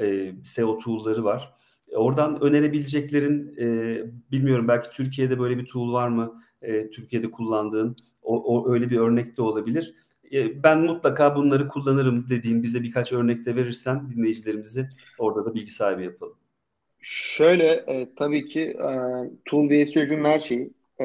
e, 0.00 0.32
SEO 0.44 0.78
tool'ları 0.78 1.24
var. 1.24 1.54
Oradan 1.94 2.42
önerebileceklerin 2.42 3.56
e, 3.58 3.98
bilmiyorum 4.32 4.68
belki 4.68 4.90
Türkiye'de 4.90 5.38
böyle 5.38 5.58
bir 5.58 5.66
tool 5.66 5.92
var 5.92 6.08
mı? 6.08 6.42
E, 6.64 6.90
Türkiye'de 6.90 7.30
kullandığın 7.30 7.96
o, 8.22 8.42
o 8.42 8.72
öyle 8.72 8.90
bir 8.90 8.98
örnek 8.98 9.36
de 9.36 9.42
olabilir. 9.42 9.94
E, 10.32 10.62
ben 10.62 10.78
mutlaka 10.78 11.36
bunları 11.36 11.68
kullanırım 11.68 12.26
dediğin 12.28 12.62
bize 12.62 12.82
birkaç 12.82 13.12
örnek 13.12 13.46
de 13.46 13.56
verirsen 13.56 14.10
dinleyicilerimizi 14.10 14.88
orada 15.18 15.46
da 15.46 15.54
bilgi 15.54 15.72
sahibi 15.72 16.04
yapalım. 16.04 16.36
Şöyle 17.00 17.66
e, 17.66 18.14
tabii 18.16 18.46
ki 18.46 18.60
e, 18.60 18.90
tool 19.44 19.70
ve 19.70 19.86
SEO'cunun 19.86 20.24
her 20.24 20.38
şeyi. 20.38 20.70
E, 21.00 21.04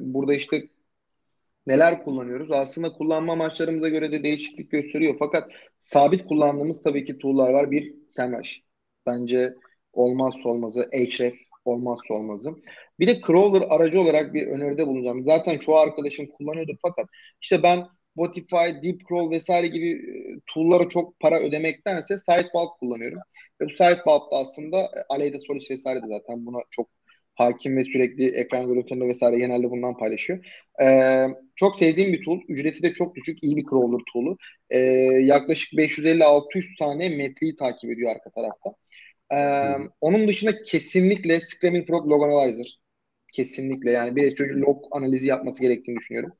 burada 0.00 0.34
işte 0.34 0.68
neler 1.66 2.04
kullanıyoruz? 2.04 2.50
Aslında 2.50 2.92
kullanma 2.92 3.32
amaçlarımıza 3.32 3.88
göre 3.88 4.12
de 4.12 4.22
değişiklik 4.22 4.70
gösteriyor. 4.70 5.16
Fakat 5.18 5.50
sabit 5.80 6.24
kullandığımız 6.24 6.82
tabii 6.82 7.04
ki 7.04 7.18
tool'lar 7.18 7.50
var. 7.50 7.70
Bir 7.70 7.94
SEMrush. 8.08 8.60
Bence 9.06 9.54
olmazsa 9.92 10.48
olmazı. 10.48 10.90
Href 10.92 11.34
olmazsa 11.64 12.14
olmazı. 12.14 12.50
Bir 13.00 13.06
de 13.06 13.20
crawler 13.20 13.66
aracı 13.68 14.00
olarak 14.00 14.34
bir 14.34 14.46
öneride 14.46 14.86
bulunacağım. 14.86 15.24
Zaten 15.24 15.58
çoğu 15.58 15.76
arkadaşım 15.76 16.26
kullanıyordur 16.26 16.74
fakat 16.82 17.06
işte 17.40 17.62
ben 17.62 17.86
Spotify, 18.12 18.82
DeepCrawl 18.82 19.30
vesaire 19.30 19.66
gibi 19.66 19.90
e, 19.90 20.40
tool'lara 20.46 20.88
çok 20.88 21.20
para 21.20 21.40
ödemektense 21.40 22.18
Sitebulk 22.18 22.78
kullanıyorum. 22.80 23.18
Ve 23.60 23.64
bu 23.66 23.70
Sitebulk 23.70 24.32
da 24.32 24.36
aslında 24.36 24.78
e, 24.80 25.00
Aleyda 25.08 25.38
Solis 25.40 25.70
vesaire 25.70 26.02
de 26.02 26.06
zaten 26.08 26.46
buna 26.46 26.58
çok 26.70 26.88
hakim 27.34 27.76
ve 27.76 27.84
sürekli 27.84 28.28
ekran 28.36 28.68
görüntülerinde 28.68 29.08
vesaire 29.08 29.38
genelde 29.38 29.70
bundan 29.70 29.96
paylaşıyor. 29.96 30.44
Ee, 30.82 31.26
çok 31.56 31.76
sevdiğim 31.76 32.12
bir 32.12 32.24
tool. 32.24 32.40
Ücreti 32.48 32.82
de 32.82 32.92
çok 32.92 33.14
düşük. 33.14 33.38
iyi 33.44 33.56
bir 33.56 33.64
crawler 33.64 34.00
tool'u. 34.12 34.36
Ee, 34.70 34.78
yaklaşık 35.22 35.72
550-600 35.72 36.78
tane 36.78 37.08
metreyi 37.08 37.56
takip 37.56 37.90
ediyor 37.90 38.10
arka 38.10 38.30
tarafta. 38.30 38.74
Ee, 39.32 39.36
onun 40.00 40.28
dışında 40.28 40.62
kesinlikle 40.62 41.40
Screaming 41.40 41.86
Frog 41.86 42.08
Log 42.10 42.22
Analyzer. 42.24 42.80
Kesinlikle 43.32 43.90
yani 43.90 44.16
bir 44.16 44.36
SEO'cu 44.36 44.60
log 44.60 44.84
analizi 44.90 45.26
yapması 45.26 45.62
gerektiğini 45.62 45.98
düşünüyorum. 45.98 46.32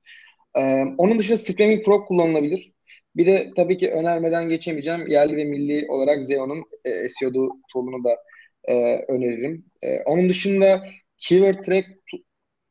Ee, 0.56 0.84
onun 0.98 1.18
dışında 1.18 1.38
Screaming 1.38 1.84
Frog 1.84 2.08
kullanılabilir. 2.08 2.72
Bir 3.16 3.26
de 3.26 3.50
tabii 3.56 3.78
ki 3.78 3.90
önermeden 3.90 4.48
geçemeyeceğim. 4.48 5.06
Yerli 5.06 5.36
ve 5.36 5.44
milli 5.44 5.90
olarak 5.90 6.18
Xeo'nun 6.22 6.64
e, 6.84 7.08
SEO 7.08 7.32
tool'unu 7.72 8.04
da 8.04 8.16
e, 8.64 8.74
öneririm. 9.08 9.64
E, 9.82 10.02
onun 10.02 10.28
dışında 10.28 10.84
keyword 11.18 11.64
track 11.64 11.88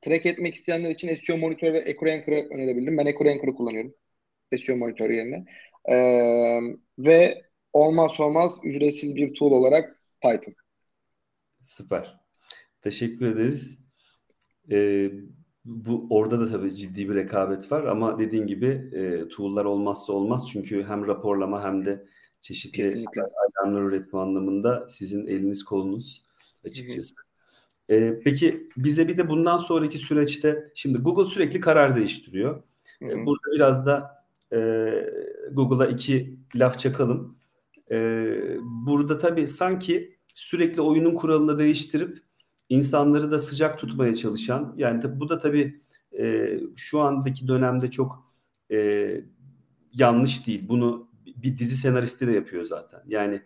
track 0.01 0.25
etmek 0.25 0.55
isteyenler 0.55 0.89
için 0.89 1.15
SEO 1.15 1.37
Monitor 1.37 1.73
ve 1.73 1.77
EcoRanker'ı 1.79 2.47
önerebilirim. 2.51 2.97
Ben 2.97 3.05
EcoRanker'ı 3.05 3.55
kullanıyorum. 3.55 3.93
SEO 4.67 4.77
Monitor 4.77 5.09
yerine. 5.09 5.45
E, 5.89 5.95
ve 6.97 7.41
olmaz 7.73 8.19
olmaz 8.19 8.57
ücretsiz 8.63 9.15
bir 9.15 9.33
tool 9.33 9.51
olarak 9.51 10.00
Python. 10.21 10.53
Süper. 11.65 12.19
Teşekkür 12.81 13.25
ederiz. 13.25 13.79
Ee, 14.71 15.11
bu 15.65 16.07
orada 16.09 16.39
da 16.39 16.49
tabii 16.49 16.75
ciddi 16.75 17.09
bir 17.09 17.15
rekabet 17.15 17.71
var 17.71 17.83
ama 17.83 18.19
dediğin 18.19 18.47
gibi 18.47 18.89
e, 18.93 19.27
tool'lar 19.27 19.65
olmazsa 19.65 20.13
olmaz 20.13 20.49
çünkü 20.51 20.83
hem 20.83 21.07
raporlama 21.07 21.63
hem 21.63 21.85
de 21.85 22.05
çeşitli 22.41 22.77
Kesinlikle. 22.77 23.21
üretme 23.65 24.19
anlamında 24.19 24.89
sizin 24.89 25.27
eliniz 25.27 25.63
kolunuz 25.63 26.25
açıkçası. 26.65 27.15
Ee, 27.89 28.19
peki 28.23 28.69
bize 28.77 29.07
bir 29.07 29.17
de 29.17 29.29
bundan 29.29 29.57
sonraki 29.57 29.97
süreçte 29.97 30.71
şimdi 30.75 30.97
Google 30.97 31.25
sürekli 31.25 31.59
karar 31.59 31.95
değiştiriyor. 31.95 32.63
Ee, 33.01 33.25
burada 33.25 33.51
biraz 33.55 33.85
da 33.85 34.25
e, 34.53 34.57
Google'a 35.51 35.87
iki 35.87 36.35
laf 36.55 36.79
çakalım. 36.79 37.37
Ee, 37.91 38.57
burada 38.61 39.17
tabii 39.17 39.47
sanki 39.47 40.17
sürekli 40.35 40.81
oyunun 40.81 41.15
kuralını 41.15 41.59
değiştirip 41.59 42.17
insanları 42.69 43.31
da 43.31 43.39
sıcak 43.39 43.79
tutmaya 43.79 44.15
çalışan 44.15 44.73
yani 44.77 45.19
bu 45.19 45.29
da 45.29 45.39
tabii 45.39 45.81
e, 46.19 46.57
şu 46.75 46.99
andaki 46.99 47.47
dönemde 47.47 47.91
çok 47.91 48.33
e, 48.71 48.77
yanlış 49.93 50.47
değil. 50.47 50.63
Bunu 50.69 51.07
bir 51.35 51.57
dizi 51.57 51.75
senaristi 51.75 52.27
de 52.27 52.31
yapıyor 52.31 52.63
zaten. 52.63 53.01
Yani 53.07 53.41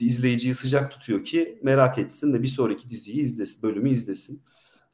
izleyiciyi 0.00 0.54
sıcak 0.54 0.92
tutuyor 0.92 1.24
ki 1.24 1.58
merak 1.62 1.98
etsin 1.98 2.32
de 2.32 2.42
bir 2.42 2.48
sonraki 2.48 2.90
diziyi 2.90 3.22
izlesin, 3.22 3.62
bölümü 3.62 3.90
izlesin. 3.90 4.42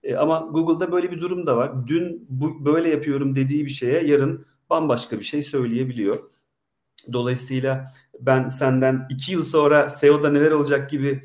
E, 0.03 0.15
ama 0.15 0.39
Google'da 0.39 0.93
böyle 0.93 1.11
bir 1.11 1.21
durum 1.21 1.47
da 1.47 1.57
var. 1.57 1.87
Dün 1.87 2.27
bu 2.29 2.65
böyle 2.65 2.89
yapıyorum 2.89 3.37
dediği 3.37 3.65
bir 3.65 3.71
şeye 3.71 4.07
yarın 4.07 4.47
bambaşka 4.71 5.19
bir 5.19 5.25
şey 5.25 5.43
söyleyebiliyor. 5.43 6.31
Dolayısıyla 7.13 7.91
ben 8.21 8.49
senden 8.49 9.07
iki 9.11 9.33
yıl 9.33 9.43
sonra 9.43 9.89
SEO'da 9.89 10.31
neler 10.31 10.51
olacak 10.51 10.91
gibi 10.91 11.23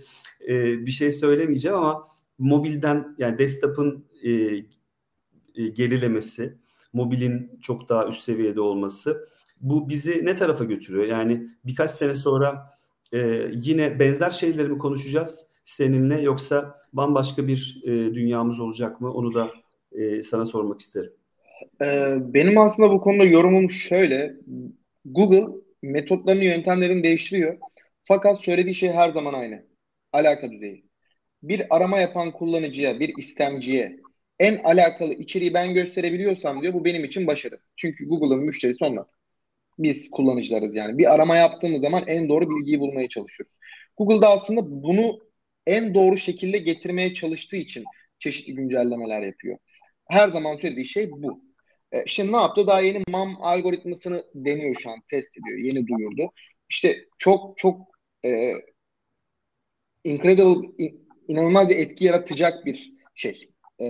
e, 0.48 0.86
bir 0.86 0.92
şey 0.92 1.12
söylemeyeceğim 1.12 1.78
ama 1.78 2.08
mobilden 2.38 3.16
yani 3.18 3.38
desktop'ın 3.38 4.06
e, 4.24 4.32
e, 4.32 5.68
gerilemesi, 5.74 6.54
mobilin 6.94 7.60
çok 7.62 7.90
daha 7.90 8.08
üst 8.08 8.22
seviyede 8.22 8.62
olması 8.62 9.30
bu 9.62 9.90
bizi 9.90 10.26
ne 10.26 10.36
tarafa 10.36 10.64
götürüyor? 10.64 11.06
Yani 11.06 11.48
birkaç 11.66 11.92
sene 11.92 12.16
sonra 12.16 12.78
e, 13.14 13.50
yine 13.54 14.00
benzer 14.00 14.30
şeyleri 14.30 14.68
mi 14.70 14.78
konuşacağız 14.78 15.52
seninle 15.66 16.22
yoksa 16.22 16.82
bambaşka 16.94 17.48
bir 17.48 17.82
e, 17.84 17.90
dünyamız 17.90 18.60
olacak 18.60 19.02
mı? 19.02 19.14
Onu 19.14 19.34
da 19.34 19.52
e, 19.92 20.24
sana 20.24 20.46
sormak 20.46 20.80
isterim. 20.80 21.12
Ee, 21.82 22.16
benim 22.20 22.58
aslında 22.58 22.92
bu 22.92 23.02
konuda 23.02 23.24
yorumum 23.24 23.72
şöyle. 23.72 24.36
Google 25.06 25.48
metotlarını, 25.82 26.44
yöntemlerini 26.44 27.04
değiştiriyor. 27.04 27.58
Fakat 28.04 28.42
söylediği 28.44 28.76
şey 28.76 28.90
her 28.92 29.10
zaman 29.10 29.34
aynı. 29.34 29.66
Alaka 30.14 30.52
düzeyi. 30.52 30.86
Bir 31.44 31.76
arama 31.76 32.00
yapan 32.00 32.32
kullanıcıya, 32.32 33.00
bir 33.00 33.18
istemciye 33.18 34.00
en 34.40 34.64
alakalı 34.64 35.14
içeriği 35.14 35.54
ben 35.54 35.74
gösterebiliyorsam 35.74 36.62
diyor 36.62 36.74
bu 36.74 36.86
benim 36.86 37.04
için 37.04 37.28
başarı. 37.28 37.60
Çünkü 37.76 38.08
Google'ın 38.08 38.44
müşterisi 38.44 38.86
onlar. 38.86 39.06
Biz 39.80 40.10
kullanıcılarız 40.12 40.76
yani. 40.76 40.98
Bir 40.98 41.14
arama 41.14 41.36
yaptığımız 41.36 41.82
zaman 41.82 42.04
en 42.08 42.30
doğru 42.30 42.50
bilgiyi 42.50 42.80
bulmaya 42.80 43.10
çalışıyoruz. 43.10 43.56
Google'da 43.98 44.30
aslında 44.30 44.62
bunu 44.84 45.20
en 45.68 45.94
doğru 45.94 46.18
şekilde 46.18 46.58
getirmeye 46.58 47.14
çalıştığı 47.14 47.58
için 47.58 47.84
çeşitli 48.20 48.56
güncellemeler 48.56 49.22
yapıyor. 49.22 49.58
Her 50.06 50.30
zaman 50.30 50.58
söylediği 50.58 50.88
şey 50.88 51.12
bu. 51.12 51.45
E, 51.96 52.04
şimdi 52.08 52.32
ne 52.32 52.38
yaptı? 52.38 52.68
Daha 52.68 52.82
yeni 52.82 53.04
MAM 53.10 53.38
algoritmasını 53.42 54.24
deniyor 54.36 54.76
şu 54.80 54.90
an, 54.90 55.00
test 55.10 55.30
ediyor. 55.38 55.58
Yeni 55.58 55.88
duyurdu. 55.88 56.32
İşte 56.70 56.98
çok 57.18 57.58
çok 57.58 57.82
e, 58.26 58.52
incredible, 60.04 60.68
in, 60.78 61.08
inanılmaz 61.28 61.70
bir 61.70 61.78
etki 61.78 62.06
yaratacak 62.06 62.66
bir 62.66 62.94
şey. 63.16 63.50
E, 63.82 63.88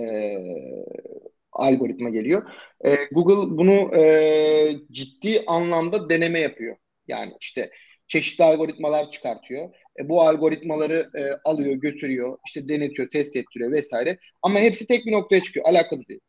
algoritma 1.52 2.08
geliyor. 2.08 2.50
E, 2.84 2.94
Google 3.12 3.56
bunu 3.56 3.96
e, 3.96 4.76
ciddi 4.92 5.44
anlamda 5.46 6.08
deneme 6.10 6.38
yapıyor. 6.38 6.76
Yani 7.08 7.32
işte 7.40 7.70
çeşitli 8.06 8.44
algoritmalar 8.44 9.10
çıkartıyor. 9.10 9.74
E, 10.00 10.08
bu 10.08 10.22
algoritmaları 10.22 11.10
e, 11.18 11.22
alıyor, 11.44 11.74
götürüyor, 11.74 12.38
işte 12.46 12.68
denetiyor, 12.68 13.08
test 13.10 13.36
ettiriyor 13.36 13.72
vesaire. 13.72 14.18
Ama 14.42 14.60
hepsi 14.60 14.86
tek 14.86 15.06
bir 15.06 15.12
noktaya 15.12 15.42
çıkıyor. 15.42 15.66
Alakalı 15.66 16.06
değil. 16.08 16.20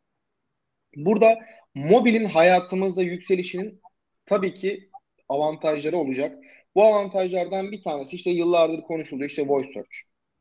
Burada 0.96 1.38
mobilin 1.74 2.24
hayatımızda 2.24 3.02
yükselişinin 3.02 3.80
tabii 4.26 4.54
ki 4.54 4.90
avantajları 5.28 5.96
olacak. 5.96 6.34
Bu 6.74 6.84
avantajlardan 6.84 7.72
bir 7.72 7.82
tanesi 7.82 8.16
işte 8.16 8.30
yıllardır 8.30 8.82
konuşuluyor 8.82 9.30
işte 9.30 9.48
voice 9.48 9.72
search. 9.72 9.96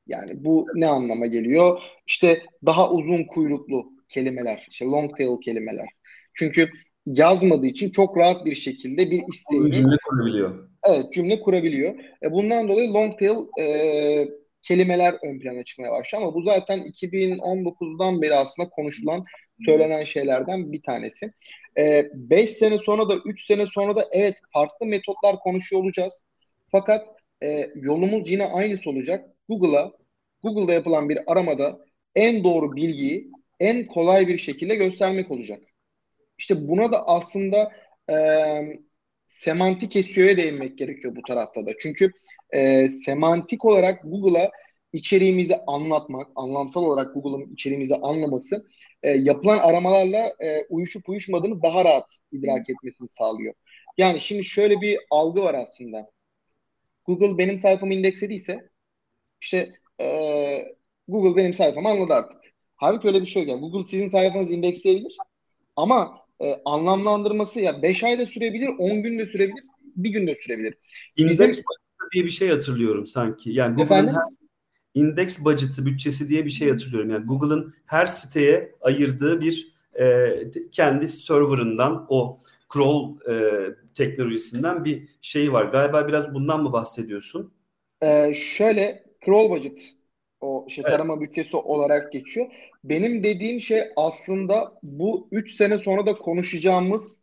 Yani 0.08 0.46
bu 0.46 0.66
ne 0.76 0.88
anlama 0.88 1.26
geliyor? 1.26 1.82
İşte 2.08 2.42
daha 2.66 2.92
uzun 2.92 3.24
kuyruklu 3.24 3.92
kelimeler, 4.10 4.68
işte 4.70 4.86
long 4.86 5.18
tail 5.18 5.42
kelimeler. 5.42 5.88
Çünkü 6.34 6.70
yazmadığı 7.06 7.66
için 7.66 7.90
çok 7.90 8.18
rahat 8.18 8.46
bir 8.46 8.56
şekilde 8.56 9.12
bir 9.12 9.24
isteğini 9.34 9.72
cümle 9.72 9.96
kurabiliyor. 10.10 10.70
Evet, 10.84 11.14
cümle 11.14 11.40
kurabiliyor. 11.40 11.96
E, 12.24 12.32
bundan 12.32 12.68
dolayı 12.68 12.94
long 12.94 13.20
tail 13.20 13.38
e, 13.60 14.28
kelimeler 14.62 15.16
ön 15.24 15.40
plana 15.40 15.64
çıkmaya 15.64 15.92
başlıyor 15.92 16.24
ama 16.24 16.34
bu 16.34 16.42
zaten 16.42 16.80
2019'dan 16.80 18.22
beri 18.22 18.36
aslında 18.36 18.70
konuşulan, 18.70 19.26
söylenen 19.66 20.04
şeylerden 20.04 20.72
bir 20.72 20.82
tanesi. 20.82 21.32
5 21.78 22.44
e, 22.44 22.48
sene 22.48 22.78
sonra 22.78 23.10
da 23.10 23.16
3 23.26 23.46
sene 23.46 23.68
sonra 23.68 23.96
da 23.96 24.10
evet 24.12 24.38
farklı 24.54 24.86
metotlar 24.86 25.40
konuşuyor 25.40 25.84
olacağız. 25.84 26.24
Fakat 26.72 27.08
e, 27.44 27.72
yolumuz 27.76 28.30
yine 28.30 28.46
aynısı 28.46 28.90
olacak. 28.90 29.26
Google'a, 29.50 29.92
Google'da 30.44 30.74
yapılan 30.74 31.10
bir 31.10 31.20
aramada 31.28 31.80
en 32.16 32.44
doğru 32.44 32.76
bilgiyi 32.76 33.32
en 33.60 33.88
kolay 33.88 34.28
bir 34.28 34.38
şekilde 34.38 34.76
göstermek 34.76 35.32
olacak. 35.32 35.64
İşte 36.38 36.68
buna 36.68 36.92
da 36.92 37.08
aslında 37.08 37.72
e, 38.10 38.16
semantik 39.28 40.06
SEO'ya 40.06 40.38
değinmek 40.38 40.78
gerekiyor 40.78 41.16
bu 41.16 41.22
tarafta 41.22 41.66
da. 41.66 41.72
Çünkü 41.80 42.12
e, 42.54 42.90
semantik 42.90 43.66
olarak 43.66 44.04
Google'a 44.04 44.52
içeriğimizi 44.94 45.56
anlatmak, 45.68 46.28
anlamsal 46.36 46.84
olarak 46.84 47.14
Google'ın 47.14 47.54
içeriğimizi 47.54 47.96
anlaması 47.96 48.68
e, 49.04 49.10
yapılan 49.10 49.58
aramalarla 49.58 50.34
e, 50.40 50.66
uyuşup 50.70 51.10
uyuşmadığını 51.10 51.62
daha 51.62 51.86
rahat 51.86 52.18
idrak 52.32 52.70
etmesini 52.70 53.10
sağlıyor. 53.10 53.54
Yani 53.98 54.20
şimdi 54.20 54.44
şöyle 54.44 54.82
bir 54.82 55.00
algı 55.10 55.42
var 55.42 55.54
aslında. 55.54 56.12
Google 57.06 57.38
benim 57.38 57.58
sayfamı 57.58 57.94
indekslediyse 57.94 58.70
işte 59.42 59.74
e, 60.02 60.08
Google 61.08 61.36
benim 61.36 61.54
sayfamı 61.54 61.90
anladı 61.90 62.14
artık. 62.14 62.42
Halbuki 62.76 63.08
öyle 63.08 63.22
bir 63.22 63.26
şey 63.26 63.42
yok. 63.42 63.52
Yani 63.52 63.62
Google 63.62 63.88
sizin 63.88 64.10
sayfanızı 64.10 64.54
indeksleyebilir 64.54 65.18
ama 65.76 66.18
e, 66.42 66.62
anlamlandırması 66.66 67.60
ya 67.60 67.82
5 67.82 68.04
ayda 68.04 68.26
sürebilir, 68.26 68.68
10 68.68 69.04
günde 69.04 69.26
sürebilir, 69.26 69.64
bir 69.96 70.10
günde 70.10 70.38
sürebilir. 70.42 70.78
İndeks 71.18 71.40
Bizim... 71.40 71.64
diye 72.14 72.26
bir 72.26 72.30
şey 72.30 72.50
hatırlıyorum 72.50 73.06
sanki. 73.06 73.52
Yani 73.52 73.76
Google'ın 73.76 74.08
her 74.08 74.47
indeks 75.00 75.46
budget'ı, 75.46 75.86
bütçesi 75.86 76.30
diye 76.30 76.46
bir 76.46 76.50
şey 76.50 76.70
hatırlıyorum. 76.70 77.10
Yani 77.10 77.26
Google'ın 77.26 77.74
her 77.86 78.06
siteye 78.06 78.76
ayırdığı 78.82 79.42
bir 79.42 79.74
e, 80.00 80.28
kendi 80.72 81.08
serverından 81.08 82.06
o 82.10 82.40
crawl 82.74 83.32
e, 83.32 83.66
teknolojisinden 83.96 84.86
bir 84.86 85.10
şey 85.22 85.54
var. 85.54 85.66
Galiba 85.66 86.08
biraz 86.08 86.34
bundan 86.34 86.64
mı 86.64 86.74
bahsediyorsun? 86.74 87.54
Ee, 88.02 88.34
şöyle 88.34 89.04
crawl 89.26 89.50
budget 89.52 89.80
o 90.42 90.66
şey 90.70 90.82
evet. 90.82 90.92
tarama 90.92 91.22
bütçesi 91.22 91.58
olarak 91.58 92.14
geçiyor. 92.14 92.48
Benim 92.84 93.24
dediğim 93.24 93.62
şey 93.62 93.82
aslında 93.96 94.80
bu 94.84 95.28
3 95.32 95.56
sene 95.56 95.78
sonra 95.78 96.06
da 96.06 96.14
konuşacağımız 96.18 97.22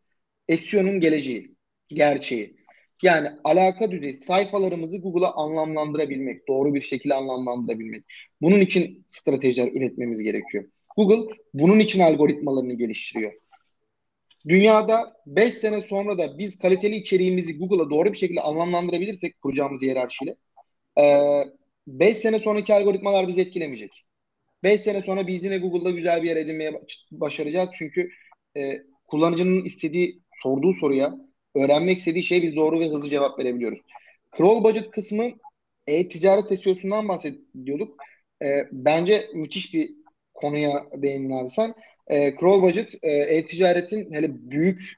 SEO'nun 0.59 1.01
geleceği, 1.01 1.55
gerçeği. 1.89 2.64
Yani 3.03 3.29
alaka 3.45 3.91
düzeyi 3.91 4.13
sayfalarımızı 4.13 4.99
Google'a 4.99 5.33
anlamlandırabilmek, 5.35 6.49
doğru 6.49 6.75
bir 6.75 6.81
şekilde 6.81 7.15
anlamlandırabilmek. 7.15 8.05
Bunun 8.43 8.61
için 8.61 9.05
stratejiler 9.09 9.73
üretmemiz 9.73 10.23
gerekiyor. 10.23 10.65
Google 10.97 11.35
bunun 11.55 11.81
için 11.81 12.01
algoritmalarını 12.01 12.73
geliştiriyor. 12.73 13.33
Dünyada 14.49 15.17
5 15.27 15.55
sene 15.55 15.83
sonra 15.83 16.19
da 16.19 16.39
biz 16.39 16.59
kaliteli 16.59 16.97
içeriğimizi 16.97 17.59
Google'a 17.59 17.91
doğru 17.91 18.13
bir 18.13 18.19
şekilde 18.19 18.41
anlamlandırabilirsek 18.41 19.41
kuracağımız 19.41 19.83
hiyerarşiyle 19.83 20.37
5 21.87 22.17
sene 22.17 22.39
sonraki 22.39 22.75
algoritmalar 22.75 23.29
bizi 23.29 23.41
etkilemeyecek. 23.41 24.05
5 24.63 24.81
sene 24.81 25.03
sonra 25.03 25.27
biz 25.27 25.45
yine 25.45 25.59
Google'da 25.59 25.91
güzel 25.91 26.23
bir 26.23 26.29
yer 26.29 26.37
edinmeye 26.37 26.81
başaracağız. 27.11 27.71
Çünkü 27.79 28.09
e, 28.57 28.83
kullanıcının 29.07 29.65
istediği, 29.65 30.23
sorduğu 30.43 30.73
soruya 30.73 31.15
öğrenmek 31.55 31.99
istediği 31.99 32.23
şey 32.23 32.43
biz 32.43 32.57
doğru 32.57 32.81
ve 32.81 32.89
hızlı 32.89 33.11
cevap 33.11 33.39
verebiliyoruz. 33.39 33.81
Crawl 34.37 34.65
budget 34.65 34.91
kısmı 34.91 35.31
e-ticaret 35.87 36.63
SEO'sundan 36.63 37.09
bahsediyorduk. 37.09 37.97
E, 38.43 38.69
bence 38.73 39.25
müthiş 39.35 39.75
bir 39.75 39.91
konuya 40.35 40.87
değindin 40.97 41.31
abi 41.31 41.51
sen. 41.51 41.75
E, 42.07 42.37
Crawl 42.41 42.63
budget 42.63 42.95
e, 43.03 43.11
e-ticaretin 43.11 44.13
hele 44.13 44.51
büyük 44.51 44.93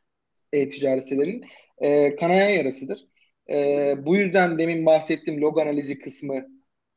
e-ticaret 0.53 1.03
sitelerinin 1.03 1.45
e, 1.79 2.17
kanayan 2.17 2.49
yarasıdır. 2.51 3.07
E, 3.51 3.95
bu 4.07 4.17
yüzden 4.17 4.59
demin 4.59 4.87
bahsettiğim 4.87 5.41
log 5.41 5.59
analizi 5.59 5.99
kısmı 5.99 6.47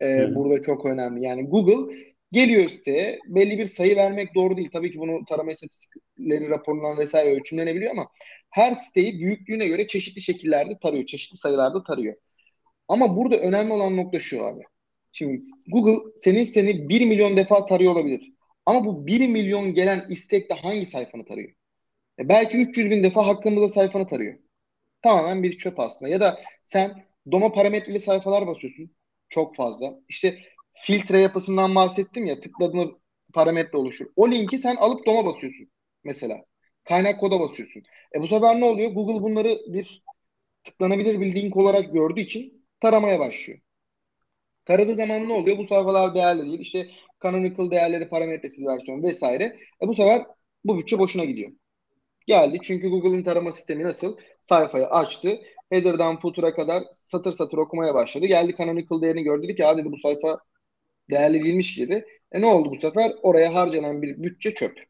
e, 0.02 0.36
burada 0.36 0.62
çok 0.62 0.86
önemli. 0.86 1.24
Yani 1.24 1.46
Google 1.46 1.96
geliyor 2.32 2.70
siteye 2.70 3.20
belli 3.28 3.60
bir 3.60 3.68
sayı 3.68 3.96
vermek 3.96 4.36
doğru 4.36 4.58
değil. 4.58 4.70
Tabii 4.74 4.92
ki 4.92 5.00
bunu 5.00 5.26
tarama 5.26 5.52
istatistikleri 5.52 6.50
raporundan 6.50 6.98
vesaire 6.98 7.36
ölçümlenebiliyor 7.36 7.92
ama 7.92 8.08
her 8.50 8.76
siteyi 8.76 9.20
büyüklüğüne 9.20 9.68
göre 9.68 9.88
çeşitli 9.88 10.22
şekillerde 10.22 10.80
tarıyor. 10.80 11.06
Çeşitli 11.06 11.38
sayılarda 11.38 11.84
tarıyor. 11.84 12.16
Ama 12.88 13.18
burada 13.18 13.38
önemli 13.38 13.74
olan 13.74 13.98
nokta 13.98 14.20
şu 14.20 14.44
abi. 14.44 14.64
Şimdi 15.12 15.42
Google 15.68 16.12
senin 16.16 16.44
seni 16.44 16.90
1 16.90 17.06
milyon 17.06 17.38
defa 17.38 17.66
tarıyor 17.66 17.92
olabilir. 17.92 18.34
Ama 18.66 18.86
bu 18.86 19.08
1 19.08 19.28
milyon 19.28 19.74
gelen 19.74 20.06
istekte 20.10 20.56
hangi 20.56 20.86
sayfanı 20.86 21.26
tarıyor? 21.26 21.52
E 22.20 22.30
belki 22.30 22.58
300 22.58 22.90
bin 22.90 23.04
defa 23.04 23.28
hakkımızda 23.28 23.70
sayfanı 23.70 24.08
tarıyor. 24.08 24.40
Tamamen 25.02 25.44
bir 25.44 25.58
çöp 25.58 25.80
aslında. 25.80 26.12
Ya 26.12 26.22
da 26.22 26.40
sen 26.62 27.06
doma 27.32 27.52
parametreli 27.52 28.00
sayfalar 28.00 28.48
basıyorsun. 28.48 28.92
Çok 29.30 29.56
fazla. 29.56 30.00
İşte 30.10 30.40
filtre 30.82 31.20
yapısından 31.20 31.76
bahsettim 31.76 32.26
ya 32.26 32.40
tıkladığında 32.40 32.92
parametre 33.34 33.78
oluşur. 33.78 34.06
O 34.16 34.32
linki 34.32 34.60
sen 34.60 34.76
alıp 34.76 35.06
doma 35.06 35.26
basıyorsun 35.26 35.68
mesela. 36.04 36.46
Kaynak 36.84 37.20
koda 37.20 37.40
basıyorsun. 37.40 37.84
E 38.16 38.22
bu 38.22 38.28
sefer 38.28 38.60
ne 38.60 38.66
oluyor? 38.66 38.92
Google 38.92 39.24
bunları 39.24 39.60
bir 39.68 40.04
tıklanabilir 40.64 41.22
bir 41.22 41.36
link 41.36 41.58
olarak 41.58 41.94
gördüğü 41.94 42.22
için 42.22 42.66
taramaya 42.80 43.20
başlıyor. 43.20 43.60
Taradığı 44.66 44.96
zaman 44.96 45.30
ne 45.30 45.34
oluyor? 45.34 45.58
Bu 45.58 45.68
sayfalar 45.68 46.16
değerli 46.16 46.46
değil. 46.46 46.60
İşte 46.60 46.90
canonical 47.24 47.72
değerleri 47.72 48.10
parametresiz 48.10 48.66
versiyon 48.66 49.04
vesaire. 49.04 49.44
E 49.84 49.88
bu 49.88 49.96
sefer 49.96 50.26
bu 50.64 50.78
bütçe 50.78 51.00
boşuna 51.00 51.26
gidiyor. 51.26 51.52
Geldi 52.28 52.60
çünkü 52.64 52.90
Google'ın 52.90 53.24
tarama 53.24 53.54
sistemi 53.54 53.84
nasıl? 53.84 54.18
Sayfayı 54.42 54.88
açtı. 54.88 55.42
Header'dan 55.70 56.20
footer'a 56.20 56.54
kadar 56.54 56.84
satır 57.06 57.34
satır 57.34 57.58
okumaya 57.58 57.94
başladı. 57.94 58.26
Geldi 58.26 58.56
canonical 58.58 59.02
değerini 59.02 59.24
gördü. 59.24 59.44
Dedi 59.44 59.56
ki 59.56 59.62
ya 59.62 59.78
dedi 59.78 59.92
bu 59.92 59.98
sayfa 59.98 60.40
değerli 61.10 61.44
değilmiş 61.44 61.76
gibi. 61.76 62.06
E 62.32 62.42
ne 62.42 62.46
oldu 62.46 62.72
bu 62.72 62.80
sefer? 62.80 63.12
Oraya 63.22 63.54
harcanan 63.54 64.02
bir 64.02 64.24
bütçe 64.24 64.54
çöp. 64.54 64.90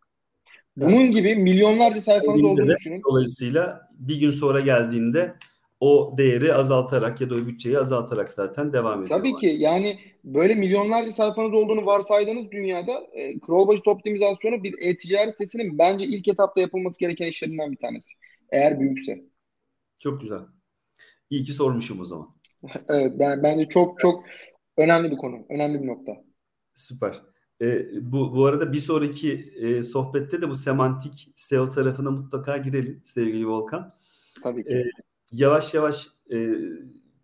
Bunun 0.78 1.12
gibi 1.12 1.36
milyonlarca 1.36 2.02
sayfanız 2.02 2.44
olduğunu 2.44 2.76
düşünün. 2.76 3.02
Dolayısıyla 3.10 3.82
bir 4.00 4.20
gün 4.20 4.32
sonra 4.32 4.60
geldiğinde 4.60 5.34
o 5.80 6.14
değeri 6.18 6.54
azaltarak 6.54 7.22
ya 7.22 7.30
da 7.30 7.36
o 7.36 7.38
bütçeyi 7.38 7.80
azaltarak 7.80 8.32
zaten 8.32 8.74
devam 8.74 9.04
ediyor. 9.04 9.20
Tabii 9.20 9.36
ki 9.36 9.56
yani 9.60 10.00
böyle 10.24 10.56
milyonlarca 10.56 11.12
sayfanız 11.12 11.54
olduğunu 11.54 11.86
varsaydığınız 11.86 12.52
dünyada 12.52 13.08
e, 13.14 13.40
crawl 13.40 13.68
budget 13.68 13.88
optimizasyonu 13.88 14.64
bir 14.64 14.76
e-ticaret 14.82 15.32
sitesinin 15.32 15.78
bence 15.78 16.06
ilk 16.06 16.28
etapta 16.28 16.62
yapılması 16.62 17.00
gereken 17.00 17.28
işlerinden 17.28 17.72
bir 17.72 17.78
tanesi. 17.78 18.14
Eğer 18.52 18.80
büyükse. 18.80 19.24
Çok 20.00 20.22
güzel. 20.22 20.40
İyi 21.30 21.44
ki 21.44 21.54
sormuşum 21.54 22.00
o 22.00 22.06
zaman. 22.06 22.28
evet 22.90 23.12
ben, 23.20 23.44
bence 23.44 23.70
çok 23.70 24.00
çok 24.00 24.24
önemli 24.80 25.12
bir 25.12 25.18
konu. 25.18 25.46
Önemli 25.50 25.82
bir 25.82 25.88
nokta. 25.88 26.12
Süper. 26.74 27.22
E, 27.62 27.88
bu, 28.12 28.36
bu 28.36 28.46
arada 28.46 28.74
bir 28.74 28.80
sonraki 28.80 29.54
e, 29.56 29.84
sohbette 29.84 30.42
de 30.42 30.50
bu 30.50 30.56
semantik 30.56 31.34
SEO 31.36 31.70
tarafına 31.70 32.12
mutlaka 32.12 32.58
girelim 32.58 33.02
sevgili 33.04 33.48
Volkan. 33.48 33.96
Tabii 34.44 34.64
ki. 34.64 34.76
E, 34.76 34.92
yavaş 35.32 35.74
yavaş 35.74 36.08
e, 36.32 36.56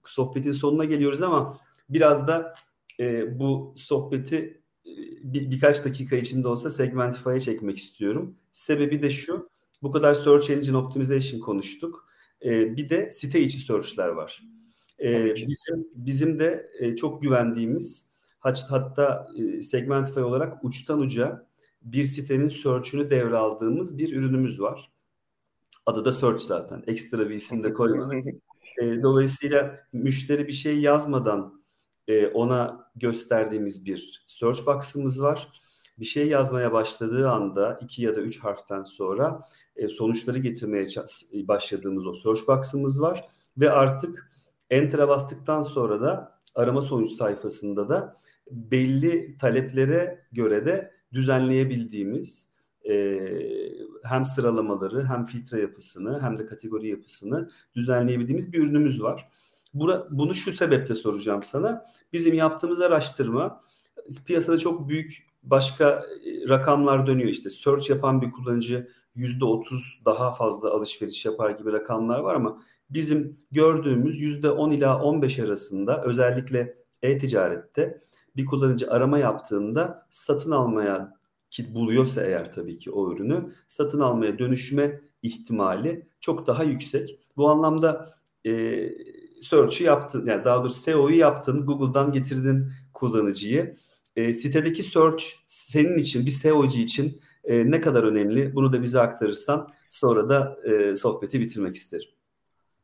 sohbetin 0.05 0.51
sonuna 0.51 0.85
geliyoruz 0.85 1.21
ama 1.21 1.59
biraz 1.89 2.27
da 2.27 2.55
e, 2.99 3.39
bu 3.39 3.73
sohbeti 3.77 4.61
e, 4.85 4.91
bir, 5.23 5.51
birkaç 5.51 5.85
dakika 5.85 6.15
içinde 6.15 6.47
olsa 6.47 6.69
Segmentify'a 6.69 7.39
çekmek 7.39 7.77
istiyorum. 7.77 8.37
Sebebi 8.51 9.01
de 9.01 9.09
şu, 9.09 9.49
bu 9.81 9.91
kadar 9.91 10.13
Search 10.13 10.49
Engine 10.49 10.77
Optimization 10.77 11.39
konuştuk. 11.39 12.09
E, 12.45 12.77
bir 12.77 12.89
de 12.89 13.09
site 13.09 13.41
içi 13.41 13.59
search'ler 13.59 14.07
var. 14.07 14.43
E, 14.99 15.36
bizim 15.36 15.88
bizim 15.95 16.39
de 16.39 16.71
e, 16.79 16.95
çok 16.95 17.21
güvendiğimiz 17.21 18.15
hatta 18.39 19.27
e, 19.38 19.62
Segmentify 19.62 20.19
olarak 20.19 20.63
uçtan 20.63 20.99
uca 20.99 21.45
bir 21.81 22.03
sitenin 22.03 22.47
search'ünü 22.47 23.10
devraldığımız 23.10 23.97
bir 23.97 24.13
ürünümüz 24.13 24.62
var. 24.62 24.91
Adı 25.86 26.05
da 26.05 26.12
search 26.12 26.41
zaten. 26.41 26.84
Ekstra 26.88 27.29
bir 27.29 27.36
isim 27.36 27.63
de 27.63 27.73
koymadık. 27.73 28.25
e, 28.81 29.03
dolayısıyla 29.03 29.79
müşteri 29.93 30.47
bir 30.47 30.53
şey 30.53 30.79
yazmadan 30.79 31.62
e, 32.08 32.27
ona 32.27 32.89
gösterdiğimiz 32.95 33.86
bir 33.86 34.23
search 34.27 34.65
box'ımız 34.67 35.21
var. 35.21 35.47
Bir 35.99 36.05
şey 36.05 36.27
yazmaya 36.27 36.73
başladığı 36.73 37.29
anda 37.29 37.79
iki 37.81 38.03
ya 38.03 38.15
da 38.15 38.21
üç 38.21 38.39
harften 38.39 38.84
sonra 38.84 39.45
e, 39.75 39.88
sonuçları 39.88 40.39
getirmeye 40.39 40.86
başladığımız 41.34 42.08
o 42.08 42.13
search 42.13 42.47
box'ımız 42.47 43.01
var. 43.01 43.25
Ve 43.58 43.71
artık 43.71 44.34
enter'a 44.69 45.08
bastıktan 45.08 45.62
sonra 45.62 46.01
da 46.01 46.39
arama 46.56 46.82
sonuç 46.82 47.12
sayfasında 47.12 47.89
da 47.89 48.21
belli 48.51 49.38
taleplere 49.38 50.25
göre 50.32 50.65
de 50.65 50.91
düzenleyebildiğimiz 51.13 52.56
e, 52.89 53.19
hem 54.04 54.25
sıralamaları 54.25 55.06
hem 55.06 55.25
filtre 55.25 55.62
yapısını 55.62 56.21
hem 56.21 56.38
de 56.38 56.45
kategori 56.45 56.88
yapısını 56.88 57.49
düzenleyebildiğimiz 57.75 58.54
bir 58.54 58.60
ürünümüz 58.60 59.04
var. 59.04 59.30
Bura, 59.73 60.08
bunu 60.12 60.34
şu 60.34 60.51
sebeple 60.51 60.95
soracağım 60.95 61.43
sana. 61.43 61.86
Bizim 62.13 62.34
yaptığımız 62.34 62.82
araştırma 62.82 63.62
piyasada 64.28 64.58
çok 64.58 64.89
büyük 64.89 65.28
başka 65.43 65.89
e, 65.89 66.49
rakamlar 66.49 67.08
dönüyor. 67.08 67.30
İşte 67.30 67.49
search 67.49 67.89
yapan 67.89 68.21
bir 68.21 68.32
kullanıcı 68.32 68.88
%30 69.15 70.06
daha 70.06 70.34
fazla 70.34 70.71
alışveriş 70.71 71.25
yapar 71.25 71.49
gibi 71.49 71.73
rakamlar 71.73 72.19
var 72.19 72.36
ama 72.36 72.62
bizim 72.89 73.37
gördüğümüz 73.51 74.21
%10 74.21 74.73
ila 74.73 75.01
15 75.01 75.39
arasında 75.39 76.03
özellikle 76.03 76.77
e-ticarette 77.01 78.01
bir 78.35 78.45
kullanıcı 78.45 78.91
arama 78.91 79.17
yaptığında 79.17 80.07
satın 80.09 80.51
almaya 80.51 81.13
ki 81.49 81.73
buluyorsa 81.73 82.25
eğer 82.25 82.51
tabii 82.51 82.77
ki 82.77 82.91
o 82.91 83.13
ürünü 83.13 83.53
satın 83.67 83.99
almaya 83.99 84.39
dönüşme 84.39 85.01
ihtimali 85.21 86.07
çok 86.19 86.47
daha 86.47 86.63
yüksek. 86.63 87.19
Bu 87.37 87.49
anlamda 87.49 88.15
e, 88.45 88.51
search'ü 89.41 89.83
yaptın 89.83 90.25
yani 90.27 90.45
daha 90.45 90.59
doğrusu 90.59 90.81
SEO'yu 90.81 91.17
yaptın 91.17 91.65
Google'dan 91.65 92.11
getirdin 92.11 92.71
kullanıcıyı. 92.93 93.75
E, 94.15 94.33
sitedeki 94.33 94.83
search 94.83 95.23
senin 95.47 95.97
için 95.97 96.25
bir 96.25 96.31
SEO'cu 96.31 96.79
için 96.79 97.21
e, 97.43 97.71
ne 97.71 97.81
kadar 97.81 98.03
önemli 98.03 98.55
bunu 98.55 98.73
da 98.73 98.81
bize 98.81 98.99
aktarırsan 98.99 99.67
sonra 99.89 100.29
da 100.29 100.57
e, 100.63 100.95
sohbeti 100.95 101.39
bitirmek 101.39 101.75
isterim. 101.75 102.09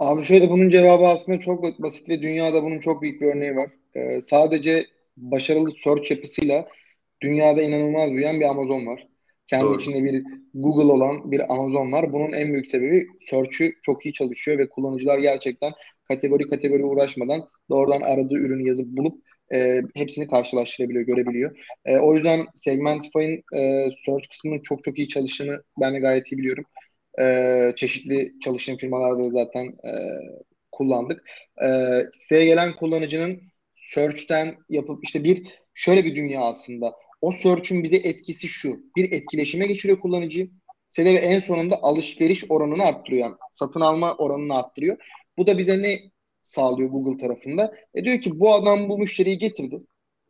Abi 0.02 0.26
şöyle 0.26 0.50
bunun 0.50 0.70
cevabı 0.70 1.08
aslında 1.08 1.40
çok 1.40 1.64
basit 1.80 2.10
ve 2.10 2.22
dünyada 2.22 2.64
bunun 2.64 2.80
çok 2.80 3.02
büyük 3.02 3.22
bir 3.22 3.28
örneği 3.28 3.56
var. 3.56 3.70
Ee, 3.96 4.22
sadece 4.22 4.86
başarılı 5.18 5.72
search 5.84 6.12
yapısıyla 6.12 6.68
dünyada 7.22 7.62
inanılmaz 7.62 8.12
büyüyen 8.12 8.40
bir 8.40 8.46
Amazon 8.46 8.86
var. 8.86 9.08
Kendi 9.48 9.66
Doğru. 9.66 9.78
içinde 9.78 10.04
bir 10.04 10.24
Google 10.54 10.92
olan 10.92 11.32
bir 11.32 11.54
Amazon 11.54 11.92
var. 11.92 12.14
Bunun 12.14 12.34
en 12.34 12.54
büyük 12.54 12.72
sebebi 12.72 13.08
search'ü 13.30 13.74
çok 13.84 14.06
iyi 14.06 14.14
çalışıyor 14.14 14.60
ve 14.60 14.70
kullanıcılar 14.70 15.20
gerçekten 15.20 15.72
kategori 16.08 16.50
kategori 16.50 16.84
uğraşmadan 16.84 17.50
doğrudan 17.70 18.02
aradığı 18.02 18.38
ürünü 18.38 18.68
yazıp 18.68 18.88
bulup 18.88 19.24
e, 19.54 19.82
hepsini 19.96 20.28
karşılaştırabiliyor, 20.28 21.06
görebiliyor. 21.06 21.58
E, 21.86 21.98
o 21.98 22.14
yüzden 22.16 22.46
Segmentify'ın 22.56 23.60
e, 23.60 23.90
search 24.06 24.28
kısmının 24.30 24.60
çok 24.62 24.84
çok 24.84 25.00
iyi 25.00 25.08
çalıştığını 25.08 25.64
ben 25.82 25.94
de 25.94 26.00
gayet 26.00 26.32
iyi 26.32 26.38
biliyorum. 26.38 26.66
E, 27.20 27.74
çeşitli 27.76 28.40
çalıştığım 28.40 28.78
firmalarda 28.78 29.30
zaten 29.30 29.66
e, 29.66 29.92
kullandık. 30.72 31.24
E, 31.64 31.68
siteye 32.14 32.46
gelen 32.46 32.76
kullanıcının 32.76 33.42
search'ten 33.76 34.56
yapıp 34.70 35.04
işte 35.04 35.24
bir 35.24 35.48
şöyle 35.74 36.06
bir 36.06 36.16
dünya 36.16 36.42
aslında. 36.42 36.94
O 37.22 37.32
search'ün 37.32 37.84
bize 37.84 37.96
etkisi 37.96 38.48
şu. 38.48 38.80
Bir 38.96 39.12
etkileşime 39.12 39.68
geçiriyor 39.68 40.00
kullanıcıyı. 40.00 40.52
Sitede 40.90 41.18
en 41.18 41.40
sonunda 41.40 41.84
alışveriş 41.84 42.46
oranını 42.50 42.84
arttırıyor. 42.84 43.22
Yani 43.22 43.36
satın 43.52 43.82
alma 43.82 44.16
oranını 44.16 44.58
arttırıyor. 44.58 44.98
Bu 45.38 45.48
da 45.48 45.58
bize 45.58 45.82
ne 45.82 46.00
sağlıyor 46.42 46.90
Google 46.90 47.18
tarafında? 47.18 47.74
E 47.96 48.04
diyor 48.04 48.22
ki 48.22 48.40
bu 48.40 48.54
adam 48.54 48.90
bu 48.90 48.98
müşteriyi 48.98 49.38
getirdi. 49.38 49.82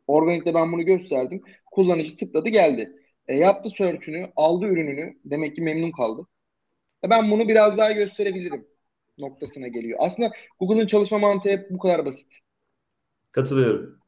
Organik'te 0.08 0.54
ben 0.54 0.72
bunu 0.72 0.86
gösterdim. 0.86 1.42
Kullanıcı 1.72 2.16
tıkladı 2.16 2.50
geldi. 2.50 2.92
E, 3.28 3.38
yaptı 3.38 3.70
search'ünü, 3.78 4.32
aldı 4.36 4.66
ürününü. 4.66 5.14
Demek 5.26 5.56
ki 5.56 5.62
memnun 5.62 5.92
kaldı. 5.92 6.28
E, 7.04 7.10
ben 7.10 7.32
bunu 7.32 7.48
biraz 7.48 7.78
daha 7.78 7.92
gösterebilirim 7.92 8.68
noktasına 9.18 9.68
geliyor. 9.68 10.00
Aslında 10.02 10.32
Google'ın 10.60 10.88
çalışma 10.88 11.18
mantığı 11.18 11.50
hep 11.50 11.70
bu 11.70 11.78
kadar 11.78 12.06
basit. 12.06 12.38
Katılıyorum. 13.32 14.02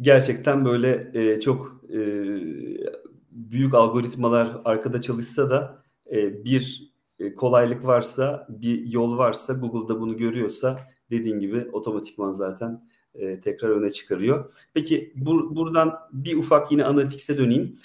Gerçekten 0.00 0.64
böyle 0.64 1.10
e, 1.14 1.40
çok 1.40 1.80
e, 1.90 1.98
büyük 3.30 3.74
algoritmalar 3.74 4.60
arkada 4.64 5.00
çalışsa 5.00 5.50
da 5.50 5.82
e, 6.10 6.44
bir 6.44 6.92
e, 7.18 7.34
kolaylık 7.34 7.84
varsa, 7.84 8.46
bir 8.48 8.86
yol 8.86 9.18
varsa, 9.18 9.52
Google'da 9.52 10.00
bunu 10.00 10.16
görüyorsa 10.16 10.80
dediğin 11.10 11.40
gibi 11.40 11.68
otomatikman 11.72 12.32
zaten 12.32 12.88
e, 13.14 13.40
tekrar 13.40 13.68
öne 13.68 13.90
çıkarıyor. 13.90 14.52
Peki 14.74 15.12
bur, 15.16 15.56
buradan 15.56 15.98
bir 16.12 16.36
ufak 16.36 16.72
yine 16.72 16.84
Analytics'e 16.84 17.38
döneyim. 17.38 17.78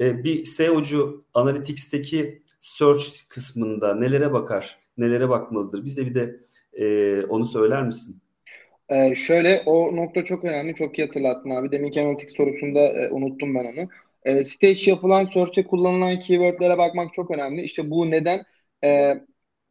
E, 0.00 0.24
bir 0.24 0.44
SEO'cu 0.44 1.24
Analytics'teki 1.34 2.42
search 2.60 3.04
kısmında 3.28 3.94
nelere 3.94 4.32
bakar, 4.32 4.78
nelere 4.98 5.28
bakmalıdır? 5.28 5.84
Bize 5.84 6.06
bir 6.06 6.14
de 6.14 6.40
e, 6.72 7.22
onu 7.26 7.46
söyler 7.46 7.82
misin? 7.82 8.22
Ee, 8.88 9.14
şöyle 9.14 9.62
o 9.66 9.96
nokta 9.96 10.24
çok 10.24 10.44
önemli. 10.44 10.74
Çok 10.74 10.98
iyi 10.98 11.06
hatırlattın 11.06 11.50
abi. 11.50 11.72
Deminki 11.72 12.00
analitik 12.00 12.30
sorusunda 12.30 12.80
e, 12.80 13.10
unuttum 13.10 13.54
ben 13.54 13.64
onu. 13.64 13.88
E, 14.24 14.44
site 14.44 14.70
içi 14.70 14.90
yapılan 14.90 15.26
search'te 15.26 15.64
kullanılan 15.66 16.18
keywordlere 16.18 16.78
bakmak 16.78 17.14
çok 17.14 17.30
önemli. 17.30 17.62
İşte 17.62 17.90
bu 17.90 18.10
neden 18.10 18.44
e, 18.84 19.14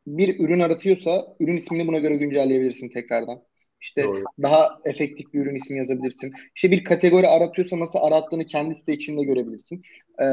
bir 0.07 0.39
ürün 0.39 0.59
aratıyorsa 0.59 1.35
ürün 1.39 1.57
ismini 1.57 1.87
buna 1.87 1.99
göre 1.99 2.17
güncelleyebilirsin 2.17 2.89
tekrardan. 2.89 3.43
İşte 3.83 4.03
Doğru. 4.03 4.23
daha 4.41 4.79
efektif 4.85 5.33
bir 5.33 5.39
ürün 5.39 5.55
ismi 5.55 5.77
yazabilirsin. 5.77 6.33
İşte 6.55 6.71
bir 6.71 6.83
kategori 6.83 7.27
aratıyorsa 7.27 7.79
nasıl 7.79 7.99
arattığını 7.99 8.45
kendi 8.45 8.75
site 8.75 8.93
içinde 8.93 9.23
görebilirsin. 9.23 9.81
Ee, 10.19 10.25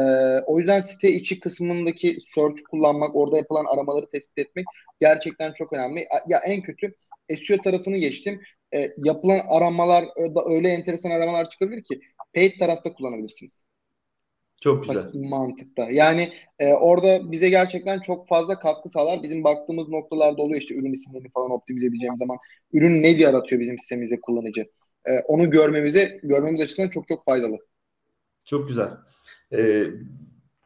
o 0.46 0.58
yüzden 0.58 0.80
site 0.80 1.12
içi 1.12 1.40
kısmındaki 1.40 2.18
search 2.26 2.62
kullanmak, 2.70 3.16
orada 3.16 3.36
yapılan 3.36 3.64
aramaları 3.64 4.10
tespit 4.10 4.38
etmek 4.38 4.66
gerçekten 5.00 5.52
çok 5.52 5.72
önemli. 5.72 6.06
Ya 6.28 6.38
en 6.38 6.62
kötü 6.62 6.94
SEO 7.46 7.62
tarafını 7.62 7.96
geçtim. 7.96 8.40
Ee, 8.74 8.90
yapılan 8.96 9.40
aramalar 9.48 10.04
öyle 10.50 10.68
enteresan 10.68 11.10
aramalar 11.10 11.50
çıkabilir 11.50 11.82
ki 11.82 12.00
paid 12.34 12.58
tarafta 12.58 12.92
kullanabilirsiniz. 12.92 13.62
Çok 14.60 14.84
güzel. 14.84 15.04
Basit 15.04 15.14
mantıkta. 15.14 15.90
Yani 15.90 16.32
e, 16.58 16.72
orada 16.74 17.32
bize 17.32 17.48
gerçekten 17.48 18.00
çok 18.00 18.28
fazla 18.28 18.58
katkı 18.58 18.88
sağlar. 18.88 19.22
Bizim 19.22 19.44
baktığımız 19.44 19.88
noktalarda 19.88 20.42
oluyor 20.42 20.60
işte 20.60 20.74
ürün 20.74 20.92
isimlerini 20.92 21.30
falan 21.30 21.50
optimize 21.50 21.86
edeceğim 21.86 22.14
zaman. 22.18 22.38
Ürün 22.72 23.02
ne 23.02 23.16
diye 23.16 23.28
aratıyor 23.28 23.60
bizim 23.60 23.78
sistemimizde 23.78 24.20
kullanıcı. 24.20 24.66
E, 25.04 25.18
onu 25.18 25.50
görmemize, 25.50 26.20
görmemiz 26.22 26.60
açısından 26.60 26.88
çok 26.88 27.08
çok 27.08 27.24
faydalı. 27.24 27.58
Çok 28.44 28.68
güzel. 28.68 28.88
Ee, 29.52 29.86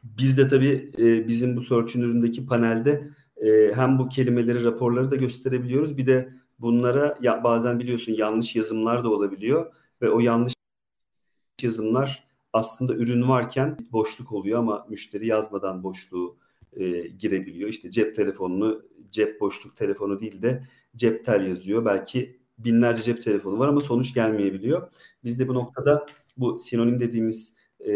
biz 0.03 0.37
de 0.37 0.47
tabii 0.47 0.91
e, 0.97 1.27
bizim 1.27 1.55
bu 1.55 1.61
search 1.61 1.95
üründeki 1.95 2.45
panelde 2.45 3.07
e, 3.37 3.73
hem 3.75 3.99
bu 3.99 4.09
kelimeleri, 4.09 4.63
raporları 4.63 5.11
da 5.11 5.15
gösterebiliyoruz. 5.15 5.97
Bir 5.97 6.07
de 6.07 6.29
bunlara 6.59 7.17
ya 7.21 7.43
bazen 7.43 7.79
biliyorsun 7.79 8.13
yanlış 8.13 8.55
yazımlar 8.55 9.03
da 9.03 9.09
olabiliyor 9.09 9.73
ve 10.01 10.09
o 10.09 10.19
yanlış 10.19 10.53
yazımlar 11.61 12.27
aslında 12.55 12.93
ürün 12.93 13.29
varken 13.29 13.77
boşluk 13.91 14.31
oluyor 14.31 14.59
ama 14.59 14.85
müşteri 14.89 15.27
yazmadan 15.27 15.83
boşluğu 15.83 16.37
e, 16.73 17.07
girebiliyor. 17.07 17.69
İşte 17.69 17.91
cep 17.91 18.15
telefonunu 18.15 18.81
cep 19.11 19.41
boşluk 19.41 19.75
telefonu 19.75 20.19
değil 20.19 20.41
de 20.41 20.63
cep 20.95 21.25
tel 21.25 21.47
yazıyor. 21.47 21.85
Belki 21.85 22.39
binlerce 22.57 23.01
cep 23.01 23.23
telefonu 23.23 23.59
var 23.59 23.67
ama 23.67 23.81
sonuç 23.81 24.13
gelmeyebiliyor. 24.13 24.91
Biz 25.23 25.39
de 25.39 25.47
bu 25.47 25.53
noktada 25.53 26.05
bu 26.37 26.59
sinonim 26.59 26.99
dediğimiz 26.99 27.57
e, 27.87 27.93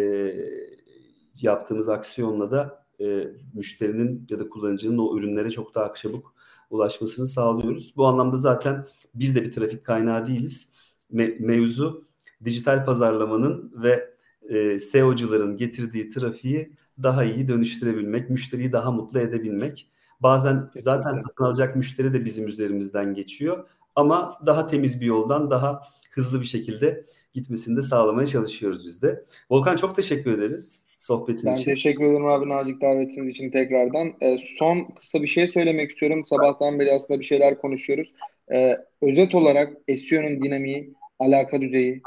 yaptığımız 1.41 1.89
aksiyonla 1.89 2.51
da 2.51 2.85
e, 3.01 3.27
müşterinin 3.53 4.27
ya 4.29 4.39
da 4.39 4.49
kullanıcının 4.49 4.97
o 4.97 5.17
ürünlere 5.17 5.51
çok 5.51 5.75
daha 5.75 5.93
çabuk 5.93 6.35
ulaşmasını 6.69 7.27
sağlıyoruz. 7.27 7.93
Bu 7.97 8.05
anlamda 8.05 8.37
zaten 8.37 8.87
biz 9.15 9.35
de 9.35 9.41
bir 9.43 9.51
trafik 9.51 9.85
kaynağı 9.85 10.27
değiliz. 10.27 10.73
Me- 11.13 11.39
mevzu 11.39 12.07
dijital 12.45 12.85
pazarlamanın 12.85 13.73
ve 13.83 14.18
e, 14.49 14.79
SEO'cuların 14.79 15.57
getirdiği 15.57 16.07
trafiği 16.07 16.71
daha 17.03 17.23
iyi 17.23 17.47
dönüştürebilmek, 17.47 18.29
müşteriyi 18.29 18.71
daha 18.71 18.91
mutlu 18.91 19.19
edebilmek. 19.19 19.87
Bazen 20.19 20.55
Kesinlikle. 20.55 20.81
zaten 20.81 21.13
satın 21.13 21.43
alacak 21.43 21.75
müşteri 21.75 22.13
de 22.13 22.25
bizim 22.25 22.47
üzerimizden 22.47 23.13
geçiyor 23.13 23.67
ama 23.95 24.39
daha 24.45 24.65
temiz 24.65 25.01
bir 25.01 25.05
yoldan 25.05 25.51
daha 25.51 25.81
hızlı 26.11 26.41
bir 26.41 26.45
şekilde 26.45 27.05
gitmesini 27.33 27.77
de 27.77 27.81
sağlamaya 27.81 28.25
çalışıyoruz 28.25 28.85
biz 28.85 29.01
de. 29.01 29.23
Volkan 29.49 29.75
çok 29.75 29.95
teşekkür 29.95 30.37
ederiz 30.37 30.85
sohbetin 30.97 31.45
ben 31.45 31.53
için. 31.53 31.67
Ben 31.67 31.75
teşekkür 31.75 32.03
ederim 32.03 32.25
abi 32.25 32.49
nazik 32.49 32.81
davetiniz 32.81 33.31
için 33.31 33.51
tekrardan. 33.51 34.13
Ee, 34.21 34.37
son 34.57 34.87
kısa 34.99 35.21
bir 35.21 35.27
şey 35.27 35.47
söylemek 35.47 35.91
istiyorum. 35.91 36.23
Sabahtan 36.27 36.79
beri 36.79 36.91
aslında 36.91 37.19
bir 37.19 37.25
şeyler 37.25 37.57
konuşuyoruz. 37.57 38.13
Ee, 38.53 38.75
özet 39.01 39.35
olarak 39.35 39.73
SEO'nun 39.87 40.43
dinamiği, 40.43 40.93
alaka 41.19 41.61
düzeyi, 41.61 42.01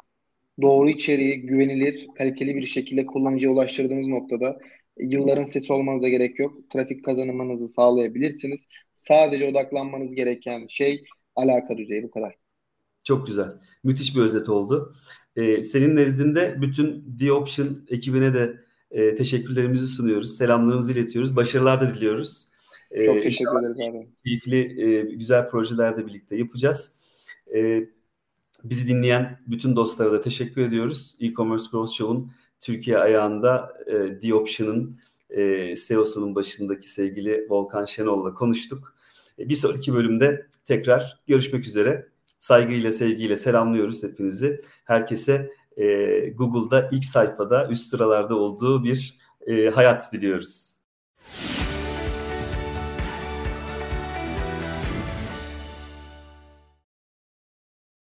doğru 0.62 0.90
içeriği 0.90 1.42
güvenilir, 1.42 2.07
kaliteli 2.18 2.57
bir 2.57 2.66
şekilde 2.66 3.07
kullanıcıya 3.07 3.53
ulaştırdığınız 3.53 4.07
noktada 4.07 4.59
yılların 4.98 5.44
sesi 5.44 5.72
olmanıza 5.72 6.09
gerek 6.09 6.38
yok. 6.38 6.70
Trafik 6.70 7.05
kazanımınızı 7.05 7.68
sağlayabilirsiniz. 7.68 8.66
Sadece 8.94 9.50
odaklanmanız 9.50 10.14
gereken 10.14 10.66
şey 10.68 11.05
alaka 11.36 11.78
düzeyi 11.78 12.03
bu 12.03 12.11
kadar. 12.11 12.34
Çok 13.05 13.26
güzel. 13.26 13.48
Müthiş 13.84 14.16
bir 14.16 14.20
özet 14.20 14.48
oldu. 14.48 14.94
Ee, 15.36 15.62
senin 15.62 15.96
nezdinde 15.96 16.57
bütün 16.61 17.16
The 17.18 17.32
Option 17.32 17.84
ekibine 17.88 18.34
de 18.34 18.57
e, 18.90 19.14
teşekkürlerimizi 19.14 19.86
sunuyoruz. 19.86 20.36
Selamlarımızı 20.36 20.92
iletiyoruz. 20.92 21.36
Başarılar 21.36 21.80
da 21.80 21.94
diliyoruz. 21.94 22.48
Ee, 22.90 23.05
Çok 23.05 23.22
teşekkür 23.22 23.61
ederiz 23.61 23.94
abi. 23.94 24.07
Keyifli, 24.24 24.84
e, 24.84 25.14
güzel 25.14 25.48
projeler 25.48 25.96
de 25.96 26.07
birlikte 26.07 26.36
yapacağız. 26.36 26.96
E, 27.55 27.84
Bizi 28.64 28.88
dinleyen 28.88 29.40
bütün 29.46 29.76
dostlara 29.76 30.12
da 30.12 30.20
teşekkür 30.20 30.62
ediyoruz. 30.62 31.16
E-Commerce 31.20 31.64
Growth 31.72 31.92
Show'un 31.92 32.32
Türkiye 32.60 32.98
ayağında 32.98 33.72
e, 33.86 34.20
The 34.20 34.34
Option'ın 34.34 35.00
e, 35.30 35.74
CEO'sunun 35.76 36.34
başındaki 36.34 36.90
sevgili 36.90 37.46
Volkan 37.50 37.84
Şenol'la 37.84 38.34
konuştuk. 38.34 38.94
E, 39.38 39.48
bir 39.48 39.54
sonraki 39.54 39.94
bölümde 39.94 40.46
tekrar 40.64 41.20
görüşmek 41.26 41.66
üzere. 41.66 42.08
Saygıyla, 42.38 42.92
sevgiyle 42.92 43.36
selamlıyoruz 43.36 44.02
hepinizi. 44.02 44.60
Herkese 44.84 45.52
e, 45.76 45.84
Google'da 46.28 46.88
ilk 46.92 47.04
sayfada 47.04 47.68
üst 47.68 47.90
sıralarda 47.90 48.34
olduğu 48.34 48.84
bir 48.84 49.18
e, 49.46 49.70
hayat 49.70 50.12
diliyoruz. 50.12 50.76